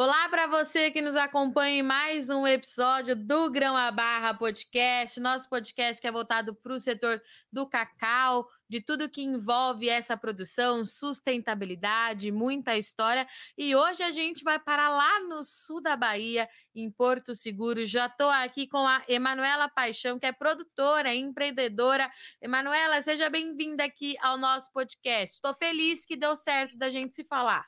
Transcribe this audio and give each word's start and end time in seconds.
Olá 0.00 0.28
para 0.28 0.46
você 0.46 0.92
que 0.92 1.02
nos 1.02 1.16
acompanha 1.16 1.80
em 1.80 1.82
mais 1.82 2.30
um 2.30 2.46
episódio 2.46 3.16
do 3.16 3.50
Grão 3.50 3.76
a 3.76 3.90
Barra 3.90 4.32
Podcast, 4.32 5.18
nosso 5.18 5.48
podcast 5.48 6.00
que 6.00 6.06
é 6.06 6.12
voltado 6.12 6.54
para 6.54 6.72
o 6.72 6.78
setor 6.78 7.20
do 7.52 7.66
cacau, 7.66 8.48
de 8.68 8.80
tudo 8.80 9.08
que 9.08 9.22
envolve 9.22 9.88
essa 9.88 10.16
produção, 10.16 10.86
sustentabilidade, 10.86 12.30
muita 12.30 12.76
história. 12.76 13.26
E 13.56 13.74
hoje 13.74 14.04
a 14.04 14.12
gente 14.12 14.44
vai 14.44 14.60
para 14.60 14.88
lá 14.88 15.18
no 15.24 15.42
sul 15.42 15.82
da 15.82 15.96
Bahia, 15.96 16.48
em 16.72 16.88
Porto 16.92 17.34
Seguro. 17.34 17.84
Já 17.84 18.06
estou 18.06 18.30
aqui 18.30 18.68
com 18.68 18.86
a 18.86 19.02
Emanuela 19.08 19.68
Paixão, 19.68 20.16
que 20.16 20.26
é 20.26 20.32
produtora, 20.32 21.12
empreendedora. 21.12 22.08
Emanuela, 22.40 23.02
seja 23.02 23.28
bem-vinda 23.28 23.82
aqui 23.82 24.16
ao 24.20 24.38
nosso 24.38 24.72
podcast. 24.72 25.34
Estou 25.34 25.54
feliz 25.54 26.06
que 26.06 26.14
deu 26.14 26.36
certo 26.36 26.78
da 26.78 26.88
gente 26.88 27.16
se 27.16 27.24
falar. 27.24 27.66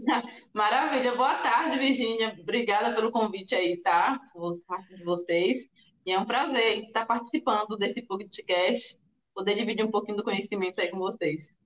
Maravilha, 0.54 1.14
boa 1.14 1.34
tarde, 1.36 1.78
Virginia. 1.78 2.34
Obrigada 2.40 2.94
pelo 2.94 3.10
convite 3.10 3.54
aí, 3.54 3.76
tá? 3.76 4.20
Por 4.32 4.58
parte 4.66 4.94
de 4.94 5.04
vocês. 5.04 5.68
E 6.04 6.12
é 6.12 6.18
um 6.18 6.24
prazer 6.24 6.84
estar 6.84 7.04
participando 7.04 7.76
desse 7.76 8.02
podcast, 8.02 8.98
poder 9.34 9.54
dividir 9.54 9.84
um 9.84 9.90
pouquinho 9.90 10.16
do 10.16 10.24
conhecimento 10.24 10.80
aí 10.80 10.88
com 10.88 10.98
vocês. 10.98 11.56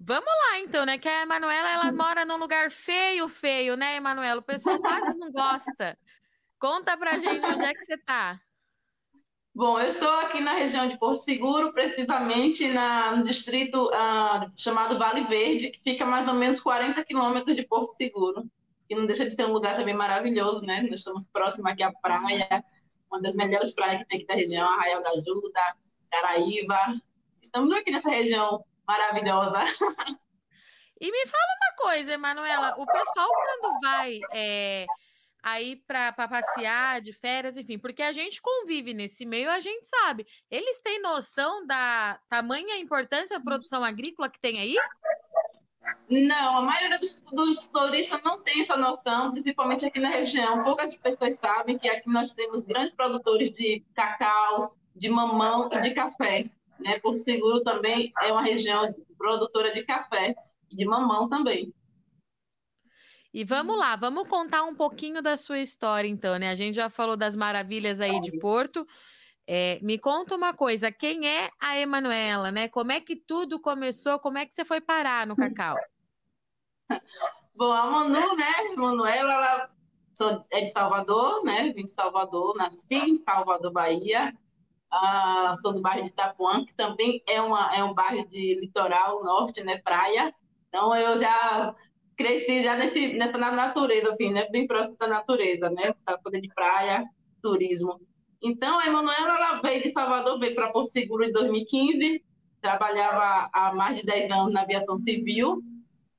Vamos 0.00 0.26
lá, 0.26 0.58
então, 0.60 0.84
né? 0.84 0.98
Que 0.98 1.08
a 1.08 1.22
Emanuela, 1.22 1.70
ela 1.70 1.92
mora 1.92 2.24
num 2.24 2.36
lugar 2.36 2.70
feio, 2.70 3.28
feio, 3.28 3.76
né, 3.76 3.96
Emanuela? 3.96 4.40
O 4.40 4.44
pessoal 4.44 4.78
quase 4.78 5.18
não 5.18 5.30
gosta. 5.30 5.96
Conta 6.58 6.96
pra 6.96 7.18
gente 7.18 7.44
onde 7.46 7.64
é 7.64 7.74
que 7.74 7.84
você 7.84 7.96
tá. 7.98 8.40
Bom, 9.56 9.78
eu 9.78 9.88
estou 9.88 10.10
aqui 10.14 10.40
na 10.40 10.54
região 10.54 10.88
de 10.88 10.98
Porto 10.98 11.18
Seguro, 11.18 11.72
precisamente 11.72 12.66
na, 12.66 13.14
no 13.14 13.22
distrito 13.22 13.86
uh, 13.86 14.50
chamado 14.56 14.98
Vale 14.98 15.22
Verde, 15.28 15.70
que 15.70 15.80
fica 15.80 16.04
mais 16.04 16.26
ou 16.26 16.34
menos 16.34 16.58
40 16.58 17.04
quilômetros 17.04 17.54
de 17.54 17.62
Porto 17.62 17.90
Seguro, 17.90 18.50
e 18.90 18.96
não 18.96 19.06
deixa 19.06 19.24
de 19.24 19.32
ser 19.32 19.44
um 19.44 19.52
lugar 19.52 19.76
também 19.76 19.94
maravilhoso, 19.94 20.62
né? 20.62 20.82
Nós 20.82 20.98
estamos 20.98 21.24
próximos 21.28 21.70
aqui 21.70 21.84
à 21.84 21.92
praia, 21.92 22.64
uma 23.08 23.22
das 23.22 23.36
melhores 23.36 23.72
praias 23.76 24.02
que 24.02 24.08
tem 24.08 24.18
aqui 24.18 24.26
da 24.26 24.34
região, 24.34 24.68
Arraial 24.68 25.02
da 25.04 25.10
Ajuda, 25.10 25.76
Caraíva. 26.10 27.00
Estamos 27.40 27.70
aqui 27.70 27.92
nessa 27.92 28.10
região 28.10 28.64
maravilhosa. 28.84 29.62
E 31.00 31.10
me 31.10 31.26
fala 31.26 31.44
uma 31.44 31.90
coisa, 31.90 32.12
Emanuela, 32.14 32.74
o 32.76 32.86
pessoal 32.86 33.28
quando 33.28 33.80
vai... 33.80 34.18
É 34.32 34.86
aí 35.44 35.76
para 35.76 36.10
passear 36.12 37.02
de 37.02 37.12
férias, 37.12 37.58
enfim, 37.58 37.78
porque 37.78 38.02
a 38.02 38.12
gente 38.12 38.40
convive 38.40 38.94
nesse 38.94 39.26
meio, 39.26 39.50
a 39.50 39.60
gente 39.60 39.86
sabe. 39.86 40.26
Eles 40.50 40.80
têm 40.80 41.02
noção 41.02 41.66
da 41.66 42.18
tamanha 42.30 42.78
importância 42.78 43.38
da 43.38 43.44
produção 43.44 43.84
agrícola 43.84 44.30
que 44.30 44.40
tem 44.40 44.58
aí? 44.58 44.74
Não, 46.08 46.58
a 46.58 46.62
maioria 46.62 46.98
dos, 46.98 47.20
dos, 47.30 47.66
turistas 47.66 48.22
não 48.24 48.42
tem 48.42 48.62
essa 48.62 48.74
noção, 48.74 49.32
principalmente 49.32 49.84
aqui 49.84 50.00
na 50.00 50.08
região. 50.08 50.64
Poucas 50.64 50.96
pessoas 50.96 51.36
sabem 51.38 51.78
que 51.78 51.90
aqui 51.90 52.08
nós 52.08 52.32
temos 52.32 52.62
grandes 52.62 52.94
produtores 52.94 53.52
de 53.52 53.84
cacau, 53.94 54.74
de 54.96 55.10
mamão 55.10 55.68
e 55.70 55.80
de 55.82 55.90
café. 55.90 56.46
Né? 56.78 56.98
Por 57.00 57.18
Seguro 57.18 57.62
também 57.62 58.12
é 58.22 58.32
uma 58.32 58.42
região 58.42 58.94
produtora 59.18 59.74
de 59.74 59.82
café 59.82 60.34
e 60.70 60.76
de 60.76 60.86
mamão 60.86 61.28
também. 61.28 61.70
E 63.34 63.42
vamos 63.42 63.76
lá, 63.76 63.96
vamos 63.96 64.28
contar 64.28 64.62
um 64.62 64.76
pouquinho 64.76 65.20
da 65.20 65.36
sua 65.36 65.58
história, 65.58 66.06
então, 66.06 66.38
né? 66.38 66.50
A 66.50 66.54
gente 66.54 66.76
já 66.76 66.88
falou 66.88 67.16
das 67.16 67.34
maravilhas 67.34 68.00
aí 68.00 68.20
de 68.20 68.38
Porto. 68.38 68.86
É, 69.44 69.80
me 69.82 69.98
conta 69.98 70.36
uma 70.36 70.54
coisa, 70.54 70.92
quem 70.92 71.26
é 71.26 71.50
a 71.60 71.76
Emanuela, 71.76 72.52
né? 72.52 72.68
Como 72.68 72.92
é 72.92 73.00
que 73.00 73.16
tudo 73.16 73.58
começou? 73.60 74.20
Como 74.20 74.38
é 74.38 74.46
que 74.46 74.54
você 74.54 74.64
foi 74.64 74.80
parar 74.80 75.26
no 75.26 75.34
cacau? 75.34 75.76
Bom, 77.56 77.72
a 77.72 77.90
Manu, 77.90 78.36
né? 78.36 78.72
Emanuela, 78.72 79.32
ela 79.32 79.70
é 80.52 80.60
de 80.60 80.70
Salvador, 80.70 81.42
né? 81.42 81.72
Vim 81.72 81.86
de 81.86 81.92
Salvador, 81.92 82.56
nasci 82.56 82.94
em 82.94 83.18
Salvador, 83.18 83.72
Bahia. 83.72 84.32
Ah, 84.92 85.56
sou 85.60 85.72
do 85.72 85.82
bairro 85.82 86.04
de 86.04 86.10
Itapuã, 86.10 86.64
que 86.64 86.74
também 86.74 87.20
é, 87.28 87.42
uma, 87.42 87.74
é 87.74 87.82
um 87.82 87.92
bairro 87.92 88.28
de 88.28 88.60
litoral 88.60 89.24
norte, 89.24 89.64
né? 89.64 89.78
Praia. 89.78 90.32
Então 90.68 90.94
eu 90.94 91.16
já 91.16 91.74
cresci 92.16 92.62
já 92.62 92.76
nesse, 92.76 93.12
nessa 93.14 93.38
natureza, 93.38 94.12
assim, 94.12 94.30
né? 94.30 94.48
Bem 94.50 94.66
próximo 94.66 94.96
da 94.98 95.06
natureza, 95.06 95.70
né? 95.70 95.94
Da 96.04 96.18
coisa 96.18 96.40
de 96.40 96.48
praia, 96.48 97.04
turismo. 97.42 98.00
Então, 98.42 98.78
a 98.78 98.86
Emanuela, 98.86 99.36
ela 99.36 99.60
veio 99.62 99.82
de 99.82 99.90
Salvador, 99.90 100.38
veio 100.38 100.54
para 100.54 100.70
Porto 100.70 100.90
Seguro 100.90 101.24
em 101.24 101.32
2015, 101.32 102.22
trabalhava 102.60 103.48
há 103.52 103.74
mais 103.74 103.98
de 103.98 104.04
10 104.04 104.30
anos 104.30 104.52
na 104.52 104.62
aviação 104.62 104.98
civil, 104.98 105.62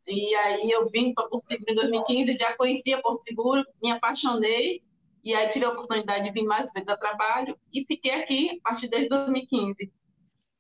e 0.08 0.36
aí 0.36 0.70
eu 0.70 0.90
vim 0.90 1.14
para 1.14 1.28
Porto 1.28 1.46
Seguro 1.46 1.72
em 1.72 1.76
2015, 1.76 2.38
já 2.38 2.56
conhecia 2.56 3.02
Porto 3.02 3.22
Seguro, 3.24 3.64
me 3.82 3.92
apaixonei, 3.92 4.82
e 5.24 5.34
aí 5.34 5.50
tive 5.50 5.66
a 5.66 5.70
oportunidade 5.70 6.24
de 6.24 6.32
vir 6.32 6.46
mais 6.46 6.72
vezes 6.72 6.90
a 6.90 6.98
trabalho, 6.98 7.58
e 7.72 7.86
fiquei 7.86 8.12
aqui 8.12 8.60
a 8.64 8.70
partir 8.70 8.88
de 8.88 9.08
2015. 9.08 9.92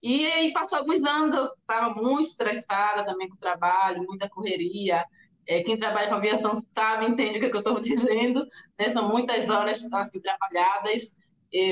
E 0.03 0.25
aí 0.27 0.53
passou 0.53 0.77
alguns 0.77 1.03
anos, 1.03 1.35
eu 1.35 1.45
estava 1.45 1.95
muito 1.95 2.27
estressada 2.27 3.03
também 3.03 3.27
com 3.27 3.35
o 3.35 3.39
trabalho, 3.39 4.05
muita 4.07 4.29
correria, 4.29 5.03
é, 5.47 5.63
quem 5.63 5.77
trabalha 5.77 6.07
com 6.07 6.15
aviação 6.15 6.55
sabe, 6.73 7.05
entende 7.05 7.37
o 7.37 7.39
que, 7.39 7.47
é 7.47 7.49
que 7.49 7.55
eu 7.55 7.59
estou 7.59 7.79
dizendo, 7.81 8.47
né? 8.77 8.91
são 8.91 9.07
muitas 9.09 9.49
horas 9.49 9.87
assim, 9.91 10.19
trabalhadas, 10.19 11.15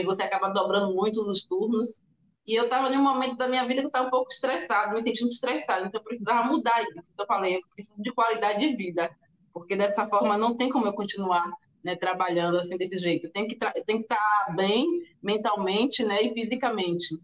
você 0.06 0.23
acaba 0.23 0.47
dobrando 0.50 0.94
muitos 0.94 1.28
os 1.28 1.44
turnos, 1.45 2.03
e 2.45 2.56
eu 2.56 2.66
estava 2.66 2.94
em 2.94 2.97
um 2.97 3.03
momento 3.03 3.38
da 3.38 3.47
minha 3.47 3.66
vida 3.66 3.81
que 3.81 3.88
estava 3.88 4.07
um 4.07 4.12
pouco 4.12 4.31
estressada, 4.31 4.94
me 4.94 5.01
sentindo 5.01 5.28
estressada, 5.28 5.88
então 5.88 6.01
eu 6.01 6.03
precisava 6.03 6.47
mudar 6.47 6.81
isso. 6.81 6.91
Então 7.13 7.23
eu 7.23 7.28
falei, 7.28 7.56
eu 7.56 7.62
preciso 7.73 8.01
de 8.01 8.12
qualidade 8.12 8.59
de 8.59 8.75
vida, 8.75 9.09
porque 9.53 9.75
dessa 9.75 10.07
forma 10.07 10.38
não 10.38 10.57
tem 10.57 10.69
como 10.69 10.85
eu 10.85 10.94
continuar 10.94 11.50
né, 11.83 11.95
trabalhando 11.95 12.57
assim 12.57 12.78
desse 12.78 13.00
jeito. 13.00 13.28
Eu 13.28 13.31
tenho 13.31 13.47
que 13.47 13.53
estar 13.53 13.73
estar 13.75 14.56
bem 14.56 14.85
mentalmente 15.22 16.03
né, 16.03 16.22
e 16.22 16.33
fisicamente. 16.33 17.17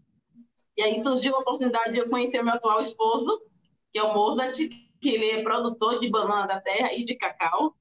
E 0.76 0.82
aí 0.82 1.00
surgiu 1.00 1.36
a 1.36 1.40
oportunidade 1.40 1.92
de 1.92 1.98
eu 1.98 2.08
conhecer 2.08 2.42
meu 2.42 2.54
atual 2.54 2.80
esposo, 2.80 3.42
que 3.92 3.98
é 3.98 4.02
o 4.02 4.14
Mozart, 4.14 4.58
que 5.00 5.10
ele 5.10 5.30
é 5.30 5.42
produtor 5.42 5.98
de 5.98 6.10
banana 6.10 6.46
da 6.46 6.60
terra 6.60 6.92
e 6.92 7.04
de 7.04 7.14
cacau. 7.14 7.74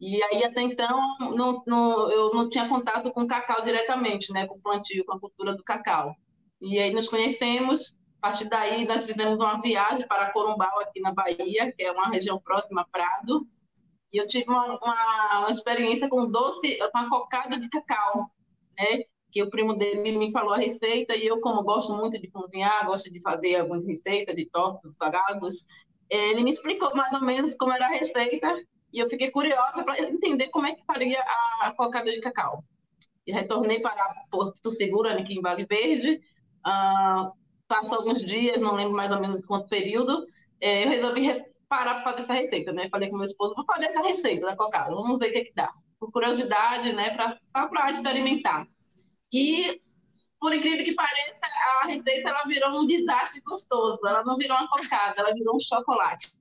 E 0.00 0.22
aí, 0.24 0.44
até 0.44 0.62
então, 0.62 1.16
não, 1.20 1.62
não, 1.66 2.10
eu 2.10 2.34
não 2.34 2.50
tinha 2.50 2.68
contato 2.68 3.12
com 3.12 3.26
cacau 3.26 3.62
diretamente, 3.62 4.32
né, 4.32 4.46
com 4.46 4.56
o 4.56 4.60
plantio, 4.60 5.04
com 5.04 5.12
a 5.12 5.20
cultura 5.20 5.54
do 5.54 5.62
cacau. 5.62 6.14
E 6.60 6.78
aí 6.78 6.92
nos 6.92 7.08
conhecemos, 7.08 7.94
a 8.20 8.28
partir 8.28 8.48
daí 8.48 8.86
nós 8.86 9.04
fizemos 9.04 9.36
uma 9.36 9.60
viagem 9.60 10.06
para 10.06 10.30
Corumbau, 10.32 10.80
aqui 10.80 11.00
na 11.00 11.12
Bahia, 11.12 11.72
que 11.72 11.82
é 11.82 11.92
uma 11.92 12.08
região 12.08 12.40
próxima 12.40 12.80
a 12.82 12.84
Prado, 12.86 13.46
e 14.12 14.18
eu 14.18 14.26
tive 14.26 14.48
uma, 14.48 14.78
uma, 14.78 15.40
uma 15.40 15.50
experiência 15.50 16.08
com 16.08 16.30
doce, 16.30 16.78
com 16.78 16.98
a 16.98 17.08
cocada 17.08 17.58
de 17.58 17.68
cacau, 17.68 18.30
né, 18.78 19.04
que 19.30 19.42
o 19.42 19.50
primo 19.50 19.74
dele 19.74 20.16
me 20.16 20.30
falou 20.30 20.54
a 20.54 20.58
receita, 20.58 21.16
e 21.16 21.26
eu, 21.26 21.40
como 21.40 21.62
gosto 21.64 21.92
muito 21.94 22.20
de 22.20 22.30
cozinhar, 22.30 22.86
gosto 22.86 23.12
de 23.12 23.20
fazer 23.20 23.56
algumas 23.56 23.86
receitas 23.86 24.34
de 24.36 24.46
tortas, 24.46 24.94
salgados, 24.96 25.66
ele 26.14 26.42
me 26.42 26.50
explicou 26.50 26.94
mais 26.94 27.12
ou 27.12 27.20
menos 27.20 27.54
como 27.58 27.72
era 27.72 27.86
a 27.86 27.90
receita 27.90 28.54
e 28.92 28.98
eu 28.98 29.08
fiquei 29.08 29.30
curiosa 29.30 29.82
para 29.84 30.00
entender 30.00 30.48
como 30.48 30.66
é 30.66 30.74
que 30.74 30.84
faria 30.84 31.20
a 31.60 31.72
cocada 31.76 32.10
de 32.10 32.20
cacau. 32.20 32.64
E 33.26 33.32
retornei 33.32 33.80
para 33.80 34.14
Porto 34.30 34.70
Seguro, 34.70 35.08
aqui 35.08 35.38
em 35.38 35.40
Vale 35.40 35.66
Verde. 35.66 36.20
Uh, 36.66 37.32
passou 37.66 37.98
alguns 37.98 38.22
dias, 38.22 38.60
não 38.60 38.74
lembro 38.74 38.94
mais 38.94 39.10
ou 39.10 39.20
menos 39.20 39.44
quanto 39.44 39.68
período, 39.68 40.26
é, 40.60 40.84
eu 40.84 40.88
resolvi 40.88 41.44
parar 41.68 41.94
para 41.94 42.04
fazer 42.04 42.22
essa 42.22 42.34
receita, 42.34 42.72
né? 42.72 42.88
Falei 42.90 43.08
com 43.08 43.16
meu 43.16 43.24
esposo, 43.24 43.54
vou 43.54 43.64
fazer 43.64 43.86
essa 43.86 44.02
receita 44.02 44.46
da 44.46 44.56
cocada, 44.56 44.94
vamos 44.94 45.18
ver 45.18 45.30
o 45.30 45.32
que, 45.32 45.38
é 45.38 45.44
que 45.44 45.54
dá. 45.54 45.72
Por 45.98 46.10
curiosidade, 46.12 46.92
né? 46.92 47.14
Pra, 47.14 47.36
só 47.56 47.68
para 47.68 47.90
experimentar. 47.90 48.66
E 49.32 49.80
por 50.44 50.54
incrível 50.54 50.84
que 50.84 50.92
pareça, 50.92 51.40
a 51.80 51.86
receita 51.86 52.28
ela 52.28 52.44
virou 52.44 52.78
um 52.78 52.86
desastre 52.86 53.40
gostoso. 53.40 53.98
Ela 54.06 54.22
não 54.24 54.36
virou 54.36 54.54
uma 54.58 54.68
cocada, 54.68 55.22
ela 55.22 55.32
virou 55.32 55.56
um 55.56 55.60
chocolate. 55.60 56.32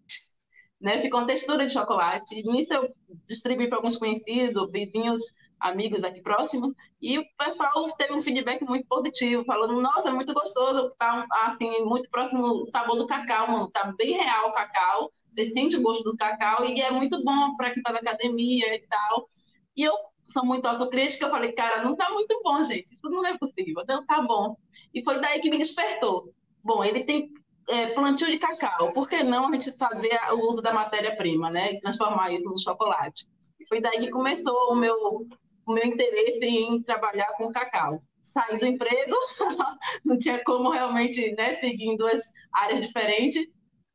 Né? 0.82 1.00
Ficou 1.00 1.22
uma 1.22 1.26
textura 1.26 1.66
de 1.66 1.72
chocolate. 1.72 2.44
Nisso 2.44 2.74
eu 2.74 2.94
distribuí 3.26 3.70
para 3.70 3.78
alguns 3.78 3.96
conhecidos, 3.96 4.70
vizinhos, 4.74 5.22
amigos 5.58 6.04
aqui 6.04 6.22
próximos, 6.22 6.74
e 7.02 7.18
o 7.18 7.24
pessoal 7.38 7.90
teve 7.98 8.14
um 8.14 8.22
feedback 8.22 8.62
muito 8.66 8.86
positivo, 8.90 9.46
falando, 9.46 9.80
nossa, 9.80 10.10
é 10.10 10.12
muito 10.12 10.34
gostoso, 10.34 10.94
tá 11.00 11.26
assim, 11.46 11.86
muito 11.86 12.10
próximo 12.10 12.44
o 12.44 12.66
sabor 12.66 12.98
do 12.98 13.08
cacau, 13.08 13.50
mano, 13.50 13.72
tá 13.72 13.94
bem 13.98 14.18
real 14.18 14.50
o 14.50 14.52
cacau, 14.52 15.14
você 15.34 15.50
sente 15.52 15.78
o 15.78 15.82
gosto 15.82 16.04
do 16.04 16.18
cacau, 16.18 16.66
e 16.66 16.82
é 16.82 16.92
muito 16.92 17.24
bom 17.24 17.56
para 17.56 17.72
quem 17.72 17.82
faz 17.82 17.96
academia 17.96 18.76
e 18.76 18.80
tal. 18.86 19.30
E 19.78 19.84
eu 19.84 19.94
sou 20.24 20.46
muito 20.46 20.66
autocrítica, 20.66 21.26
eu 21.26 21.30
falei, 21.30 21.52
cara, 21.52 21.84
não 21.84 21.96
tá 21.96 22.10
muito 22.12 22.42
bom, 22.44 22.62
gente, 22.64 22.94
isso 22.94 23.10
não 23.10 23.26
é 23.26 23.38
possível, 23.38 23.84
não 23.88 24.06
tá 24.06 24.22
bom. 24.22 24.56
E 24.94 25.04
foi 25.04 25.20
daí 25.20 25.40
que 25.40 25.50
me 25.50 25.58
despertou. 25.58 26.34
Bom, 26.64 26.84
ele 26.84 27.04
tem 27.04 27.32
é, 27.68 27.88
plantio 27.88 28.30
de 28.30 28.38
cacau, 28.38 28.92
por 28.94 29.08
que 29.08 29.24
não 29.24 29.48
a 29.48 29.54
gente 29.54 29.72
fazer 29.78 30.18
o 30.32 30.50
uso 30.50 30.62
da 30.62 30.74
matéria-prima, 30.74 31.50
né, 31.50 31.74
e 31.74 31.80
transformar 31.80 32.32
isso 32.32 32.50
no 32.50 32.60
chocolate? 32.60 33.28
E 33.60 33.68
foi 33.68 33.80
daí 33.80 34.00
que 34.00 34.10
começou 34.10 34.72
o 34.72 34.76
meu, 34.76 35.28
o 35.66 35.74
meu 35.74 35.86
interesse 35.86 36.46
em 36.46 36.82
trabalhar 36.82 37.28
com 37.38 37.52
cacau. 37.52 38.02
Saí 38.22 38.58
do 38.58 38.66
emprego, 38.66 39.16
não 40.06 40.18
tinha 40.18 40.42
como 40.44 40.70
realmente 40.70 41.34
né, 41.36 41.56
seguir 41.56 41.86
em 41.86 41.98
duas 41.98 42.32
áreas 42.54 42.82
diferentes, 42.82 43.46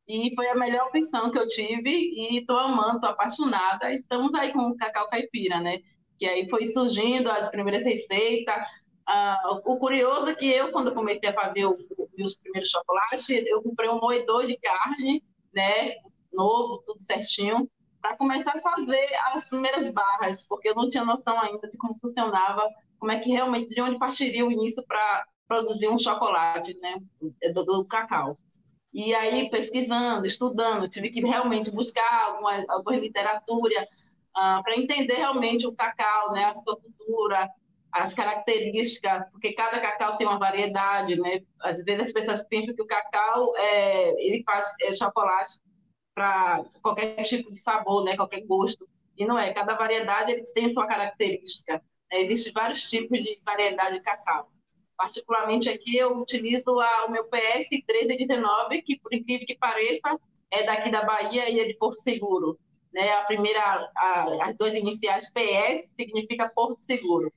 E 0.07 0.33
foi 0.35 0.47
a 0.49 0.55
melhor 0.55 0.87
opção 0.87 1.31
que 1.31 1.37
eu 1.37 1.47
tive 1.47 1.91
e 1.91 2.39
estou 2.39 2.57
amando, 2.57 2.95
estou 2.95 3.09
apaixonada. 3.11 3.93
Estamos 3.93 4.33
aí 4.33 4.51
com 4.51 4.69
o 4.69 4.75
cacau 4.75 5.07
caipira, 5.07 5.59
né? 5.59 5.79
Que 6.19 6.27
aí 6.27 6.49
foi 6.49 6.67
surgindo 6.67 7.31
as 7.31 7.49
primeiras 7.49 7.83
receitas. 7.83 8.55
Uh, 9.09 9.61
o 9.65 9.79
curioso 9.79 10.27
é 10.27 10.35
que 10.35 10.51
eu, 10.51 10.71
quando 10.71 10.93
comecei 10.93 11.29
a 11.29 11.33
fazer 11.33 11.65
o, 11.65 11.77
meus 12.15 12.35
primeiros 12.35 12.69
chocolates, 12.69 13.27
eu 13.47 13.63
comprei 13.63 13.89
um 13.89 13.99
moedor 13.99 14.45
de 14.45 14.57
carne, 14.57 15.23
né? 15.53 15.95
Novo, 16.31 16.83
tudo 16.85 17.01
certinho, 17.01 17.67
para 18.01 18.15
começar 18.15 18.53
a 18.55 18.61
fazer 18.61 19.09
as 19.33 19.45
primeiras 19.45 19.89
barras, 19.89 20.45
porque 20.45 20.69
eu 20.69 20.75
não 20.75 20.89
tinha 20.89 21.03
noção 21.03 21.39
ainda 21.39 21.69
de 21.69 21.77
como 21.77 21.97
funcionava, 21.99 22.67
como 22.99 23.11
é 23.11 23.19
que 23.19 23.31
realmente, 23.31 23.69
de 23.69 23.81
onde 23.81 23.97
partiria 23.97 24.45
o 24.45 24.51
início 24.51 24.83
para 24.85 25.25
produzir 25.47 25.87
um 25.87 25.97
chocolate, 25.97 26.77
né? 26.79 26.97
do, 27.53 27.63
do 27.63 27.85
cacau. 27.85 28.37
E 28.93 29.13
aí, 29.13 29.49
pesquisando, 29.49 30.25
estudando, 30.25 30.89
tive 30.89 31.09
que 31.09 31.21
realmente 31.21 31.71
buscar 31.71 32.35
alguma 32.69 32.97
literatura 32.97 33.87
uh, 34.39 34.63
para 34.63 34.77
entender 34.77 35.15
realmente 35.15 35.67
o 35.67 35.73
cacau, 35.73 36.31
né, 36.31 36.45
a 36.45 36.53
cultura, 36.53 37.49
as 37.91 38.13
características, 38.13 39.27
porque 39.31 39.53
cada 39.53 39.79
cacau 39.79 40.17
tem 40.17 40.27
uma 40.27 40.37
variedade, 40.37 41.19
né? 41.19 41.41
Às 41.59 41.83
vezes 41.83 42.07
as 42.07 42.13
pessoas 42.13 42.47
pensam 42.47 42.75
que 42.75 42.81
o 42.81 42.87
cacau 42.87 43.51
é, 43.57 44.09
ele 44.23 44.43
faz 44.43 44.73
é, 44.81 44.93
chocolate 44.93 45.59
para 46.13 46.63
qualquer 46.81 47.21
tipo 47.23 47.51
de 47.51 47.59
sabor, 47.59 48.03
né? 48.03 48.15
Qualquer 48.15 48.41
gosto. 48.41 48.87
E 49.17 49.25
não 49.25 49.37
é. 49.37 49.51
Cada 49.51 49.75
variedade 49.75 50.31
ele 50.31 50.43
tem 50.43 50.67
a 50.67 50.73
sua 50.73 50.85
característica. 50.85 51.81
Né? 52.11 52.21
Existem 52.21 52.53
vários 52.53 52.83
tipos 52.83 53.17
de 53.17 53.41
variedade 53.43 53.95
de 53.95 54.01
cacau. 54.01 54.51
Particularmente 54.95 55.69
aqui 55.69 55.97
eu 55.97 56.17
utilizo 56.19 56.79
a, 56.79 57.05
o 57.05 57.11
meu 57.11 57.25
PS 57.25 57.69
1319, 57.71 58.81
que 58.83 58.99
por 58.99 59.13
incrível 59.13 59.47
que 59.47 59.57
pareça, 59.57 60.19
é 60.51 60.63
daqui 60.63 60.91
da 60.91 61.03
Bahia 61.03 61.49
e 61.49 61.59
é 61.59 61.65
de 61.65 61.73
Porto 61.73 62.01
Seguro. 62.01 62.59
Né? 62.93 63.11
A 63.13 63.23
primeira, 63.25 63.61
a, 63.95 64.45
as 64.45 64.55
duas 64.55 64.73
iniciais 64.73 65.31
PS 65.31 65.87
significa 65.99 66.49
Porto 66.49 66.79
Seguro. 66.79 67.31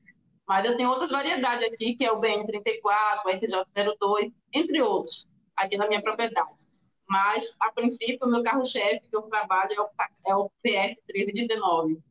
Mas 0.46 0.64
eu 0.64 0.76
tenho 0.76 0.90
outras 0.90 1.10
variedades 1.10 1.66
aqui, 1.70 1.94
que 1.94 2.04
é 2.04 2.12
o 2.12 2.20
BN34, 2.20 3.24
o 3.24 3.28
SJ02, 3.28 4.32
entre 4.52 4.82
outros, 4.82 5.30
aqui 5.56 5.76
na 5.76 5.86
minha 5.86 6.02
propriedade. 6.02 6.68
Mas, 7.08 7.56
a 7.60 7.70
princípio, 7.70 8.26
o 8.26 8.30
meu 8.30 8.42
carro-chefe 8.42 9.02
que 9.08 9.16
eu 9.16 9.22
trabalho 9.22 9.72
é 9.72 9.80
o, 9.80 9.88
é 10.28 10.36
o 10.36 10.50
PS 10.62 10.96
1319. 11.12 12.02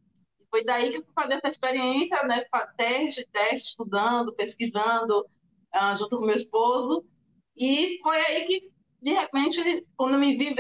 Foi 0.50 0.64
daí 0.64 0.92
que 0.92 0.98
eu 0.98 1.04
fui 1.04 1.14
fazer 1.14 1.36
essa 1.36 1.48
experiência, 1.48 2.22
né? 2.24 2.44
Teste, 2.78 3.28
teste, 3.32 3.70
estudando, 3.70 4.34
pesquisando, 4.34 5.26
uh, 5.74 5.96
junto 5.96 6.18
com 6.18 6.26
meu 6.26 6.36
esposo. 6.36 7.06
E 7.58 8.00
foi 8.02 8.18
aí 8.18 8.44
que, 8.44 8.72
de 9.02 9.14
repente, 9.14 9.88
quando 9.96 10.20
me 10.20 10.38
vi 10.38 10.56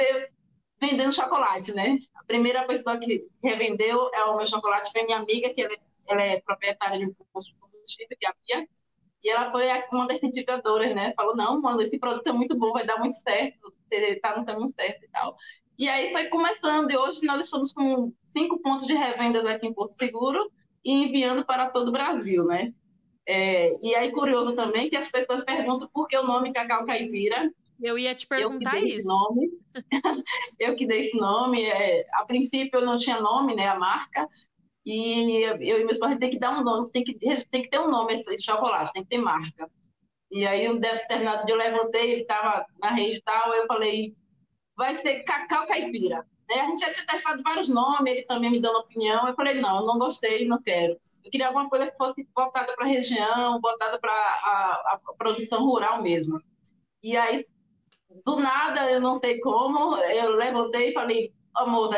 vendendo 0.79 1.11
chocolate, 1.11 1.73
né? 1.73 1.99
A 2.21 2.23
primeira 2.23 2.63
pessoa 2.63 2.97
que 2.97 3.27
revendeu 3.43 4.09
é 4.13 4.23
o 4.25 4.37
meu 4.37 4.45
chocolate 4.45 4.91
foi 4.91 5.03
minha 5.03 5.17
amiga, 5.17 5.53
que 5.53 5.61
ela 5.61 5.73
é, 5.73 5.77
ela 6.07 6.21
é 6.21 6.41
proprietária 6.41 6.99
de 6.99 7.05
um 7.05 7.13
posto 7.33 7.51
de 7.51 7.57
combustível, 7.59 8.17
que 8.17 8.25
é 8.25 8.29
a 8.29 8.33
Pia. 8.33 8.69
E 9.23 9.29
ela 9.29 9.51
foi 9.51 9.65
uma 9.91 10.07
das 10.07 10.19
certificadoras, 10.19 10.95
né? 10.95 11.13
Falou, 11.15 11.35
não, 11.35 11.59
mano, 11.61 11.81
esse 11.81 11.99
produto 11.99 12.27
é 12.27 12.31
muito 12.31 12.57
bom, 12.57 12.71
vai 12.71 12.85
dar 12.85 12.97
muito 12.97 13.13
certo, 13.13 13.73
tá 14.21 14.37
no 14.37 14.45
caminho 14.45 14.69
certo 14.69 15.03
e 15.03 15.07
tal. 15.09 15.35
E 15.77 15.89
aí 15.89 16.11
foi 16.11 16.27
começando, 16.27 16.91
e 16.91 16.97
hoje 16.97 17.25
nós 17.25 17.45
estamos 17.45 17.73
com 17.73 18.13
cinco 18.23 18.59
pontos 18.59 18.85
de 18.85 18.93
revendas 18.93 19.45
aqui 19.45 19.67
em 19.67 19.73
Porto 19.73 19.91
Seguro 19.91 20.51
e 20.83 20.91
enviando 20.91 21.45
para 21.45 21.69
todo 21.69 21.89
o 21.89 21.91
Brasil, 21.91 22.45
né? 22.45 22.73
É, 23.25 23.77
e 23.81 23.93
aí, 23.95 24.11
curioso 24.11 24.55
também, 24.55 24.89
que 24.89 24.95
as 24.95 25.09
pessoas 25.09 25.43
perguntam 25.43 25.87
por 25.93 26.07
que 26.07 26.17
o 26.17 26.25
nome 26.25 26.51
Cacau 26.51 26.85
Caipira. 26.85 27.51
Eu 27.81 27.97
ia 27.97 28.13
te 28.13 28.27
perguntar 28.27 28.77
eu 28.77 28.87
isso. 28.87 29.07
Nome. 29.07 29.49
eu 30.59 30.75
que 30.75 30.85
dei 30.85 31.01
esse 31.01 31.17
nome. 31.17 31.65
É, 31.65 32.05
a 32.13 32.25
princípio, 32.25 32.79
eu 32.79 32.85
não 32.85 32.97
tinha 32.97 33.19
nome, 33.19 33.55
né, 33.55 33.67
a 33.67 33.79
marca. 33.79 34.27
E 34.85 35.43
eu 35.43 35.79
e 35.79 35.83
meus 35.83 35.97
pais 35.97 36.17
tem 36.17 36.29
que 36.29 36.39
dar 36.39 36.59
um 36.59 36.63
nome, 36.63 36.91
tem 36.91 37.03
que, 37.03 37.13
tem 37.13 37.61
que 37.61 37.69
ter 37.69 37.79
um 37.79 37.89
nome 37.89 38.13
esse 38.13 38.43
chocolate, 38.43 38.93
tem 38.93 39.03
que 39.03 39.09
ter 39.09 39.19
marca. 39.19 39.69
E 40.31 40.47
aí, 40.47 40.67
um 40.69 40.79
determinado 40.79 41.45
dia 41.45 41.53
eu 41.53 41.59
levantei, 41.59 42.11
ele 42.11 42.21
estava 42.21 42.65
na 42.79 42.89
rede 42.89 43.17
e 43.17 43.21
tal, 43.21 43.53
eu 43.53 43.67
falei, 43.67 44.15
vai 44.75 44.95
ser 44.95 45.23
Cacau 45.23 45.67
Caipira. 45.67 46.25
Né? 46.49 46.61
A 46.61 46.65
gente 46.67 46.81
já 46.81 46.91
tinha 46.91 47.05
testado 47.05 47.43
vários 47.43 47.69
nomes, 47.69 48.11
ele 48.11 48.23
também 48.23 48.49
me 48.49 48.59
dando 48.59 48.79
opinião. 48.79 49.27
Eu 49.27 49.35
falei, 49.35 49.55
não, 49.55 49.81
eu 49.81 49.85
não 49.85 49.99
gostei, 49.99 50.47
não 50.47 50.61
quero. 50.61 50.97
Eu 51.23 51.29
queria 51.29 51.47
alguma 51.47 51.69
coisa 51.69 51.91
que 51.91 51.97
fosse 51.97 52.27
voltada 52.35 52.73
para 52.73 52.85
a 52.85 52.89
região, 52.89 53.59
voltada 53.61 53.99
para 53.99 54.11
a, 54.11 54.93
a, 54.93 55.13
produção 55.17 55.63
rural 55.65 56.01
mesmo. 56.01 56.41
E 57.03 57.15
aí, 57.15 57.45
do 58.25 58.39
nada, 58.39 58.89
eu 58.91 58.99
não 58.99 59.15
sei 59.15 59.39
como, 59.39 59.97
eu 59.97 60.31
levantei 60.31 60.89
e 60.89 60.93
falei, 60.93 61.33
amor, 61.55 61.89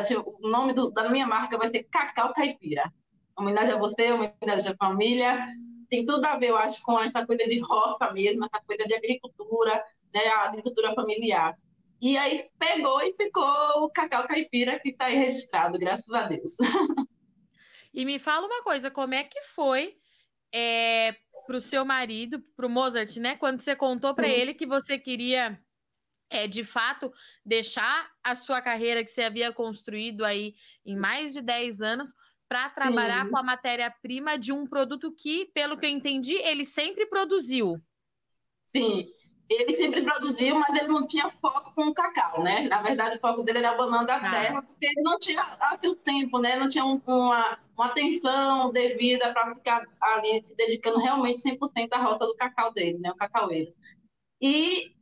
o 0.42 0.48
nome 0.48 0.74
do, 0.74 0.92
da 0.92 1.10
minha 1.10 1.27
marca 1.27 1.57
vai 1.57 1.69
ser 1.69 1.83
Cacau 1.83 2.33
Caipira. 2.33 2.92
Homenagem 3.38 3.74
a 3.74 3.77
você, 3.77 4.12
homenagem 4.12 4.71
à 4.71 4.75
família. 4.75 5.48
Tem 5.89 6.06
tudo 6.06 6.25
a 6.25 6.38
ver, 6.38 6.50
eu 6.50 6.57
acho, 6.57 6.81
com 6.83 7.00
essa 7.00 7.25
coisa 7.25 7.45
de 7.45 7.60
roça 7.60 8.12
mesmo, 8.12 8.45
essa 8.45 8.63
coisa 8.65 8.86
de 8.86 8.95
agricultura, 8.95 9.83
né, 10.13 10.27
a 10.27 10.44
agricultura 10.44 10.94
familiar. 10.94 11.57
E 12.01 12.18
aí 12.18 12.50
pegou 12.60 13.01
e 13.01 13.13
ficou 13.13 13.44
o 13.83 13.89
Cacau 13.89 14.27
Caipira, 14.27 14.80
que 14.80 14.89
está 14.89 15.06
aí 15.06 15.15
registrado, 15.15 15.80
graças 15.80 16.13
a 16.13 16.24
Deus. 16.27 16.57
E 17.94 18.06
me 18.06 18.18
fala 18.18 18.48
uma 18.48 18.63
coisa, 18.63 18.89
como 18.89 19.13
é 19.13 19.24
que 19.24 19.39
foi 19.44 19.95
é, 20.51 21.10
eh, 21.10 21.15
para 21.45 21.57
o 21.57 21.62
seu 21.62 21.86
marido, 21.86 22.42
para 22.56 22.65
o 22.65 22.69
Mozart, 22.69 23.18
né? 23.18 23.36
Quando 23.36 23.62
você 23.62 23.75
contou 23.75 24.15
para 24.15 24.27
ele 24.27 24.54
que 24.54 24.65
você 24.65 24.98
queria, 24.98 25.60
é, 26.33 26.47
de 26.47 26.63
fato, 26.63 27.13
deixar 27.45 28.09
a 28.24 28.35
sua 28.35 28.59
carreira 28.62 29.03
que 29.03 29.12
você 29.12 29.21
havia 29.21 29.53
construído 29.53 30.25
aí 30.25 30.56
em 30.83 30.97
mais 30.97 31.31
de 31.31 31.41
10 31.41 31.81
anos 31.81 32.15
para 32.50 32.69
trabalhar 32.69 33.25
Sim. 33.25 33.31
com 33.31 33.38
a 33.38 33.44
matéria-prima 33.44 34.38
de 34.38 34.51
um 34.51 34.65
produto 34.65 35.12
que, 35.12 35.45
pelo 35.53 35.77
que 35.77 35.85
eu 35.85 35.89
entendi, 35.89 36.33
ele 36.35 36.65
sempre 36.65 37.06
produziu. 37.06 37.80
Sim, 38.75 39.07
ele 39.47 39.74
sempre 39.74 40.01
produziu, 40.01 40.57
mas 40.59 40.75
ele 40.75 40.88
não 40.88 41.06
tinha 41.06 41.30
foco 41.30 41.74
com 41.75 41.88
o 41.88 41.94
cacau, 41.94 42.44
né? 42.44 42.63
Na 42.63 42.81
verdade, 42.81 43.18
o 43.18 43.19
foco 43.19 43.44
dele 43.44 43.59
era 43.59 43.71
a 43.71 43.77
banana 43.77 44.06
da 44.06 44.15
ah. 44.15 44.29
terra, 44.31 44.62
porque 44.63 44.88
ele 44.88 45.01
não 45.01 45.19
tinha 45.19 45.41
assim, 45.62 45.88
o 45.88 45.95
tempo, 45.95 46.39
né? 46.39 46.56
Não 46.56 46.68
tinha 46.68 46.83
um, 46.83 47.00
uma, 47.06 47.59
uma 47.77 47.86
atenção 47.86 48.71
devida 48.71 49.31
para 49.33 49.53
ficar 49.56 49.88
ali 50.01 50.41
se 50.41 50.56
dedicando 50.56 51.00
realmente 51.00 51.44
100% 51.44 51.89
à 51.94 51.97
rota 51.97 52.25
do 52.25 52.36
cacau 52.36 52.74
dele, 52.74 52.97
né? 52.97 53.12
O 53.12 53.15
cacaueiro. 53.15 53.71
E 54.41 54.94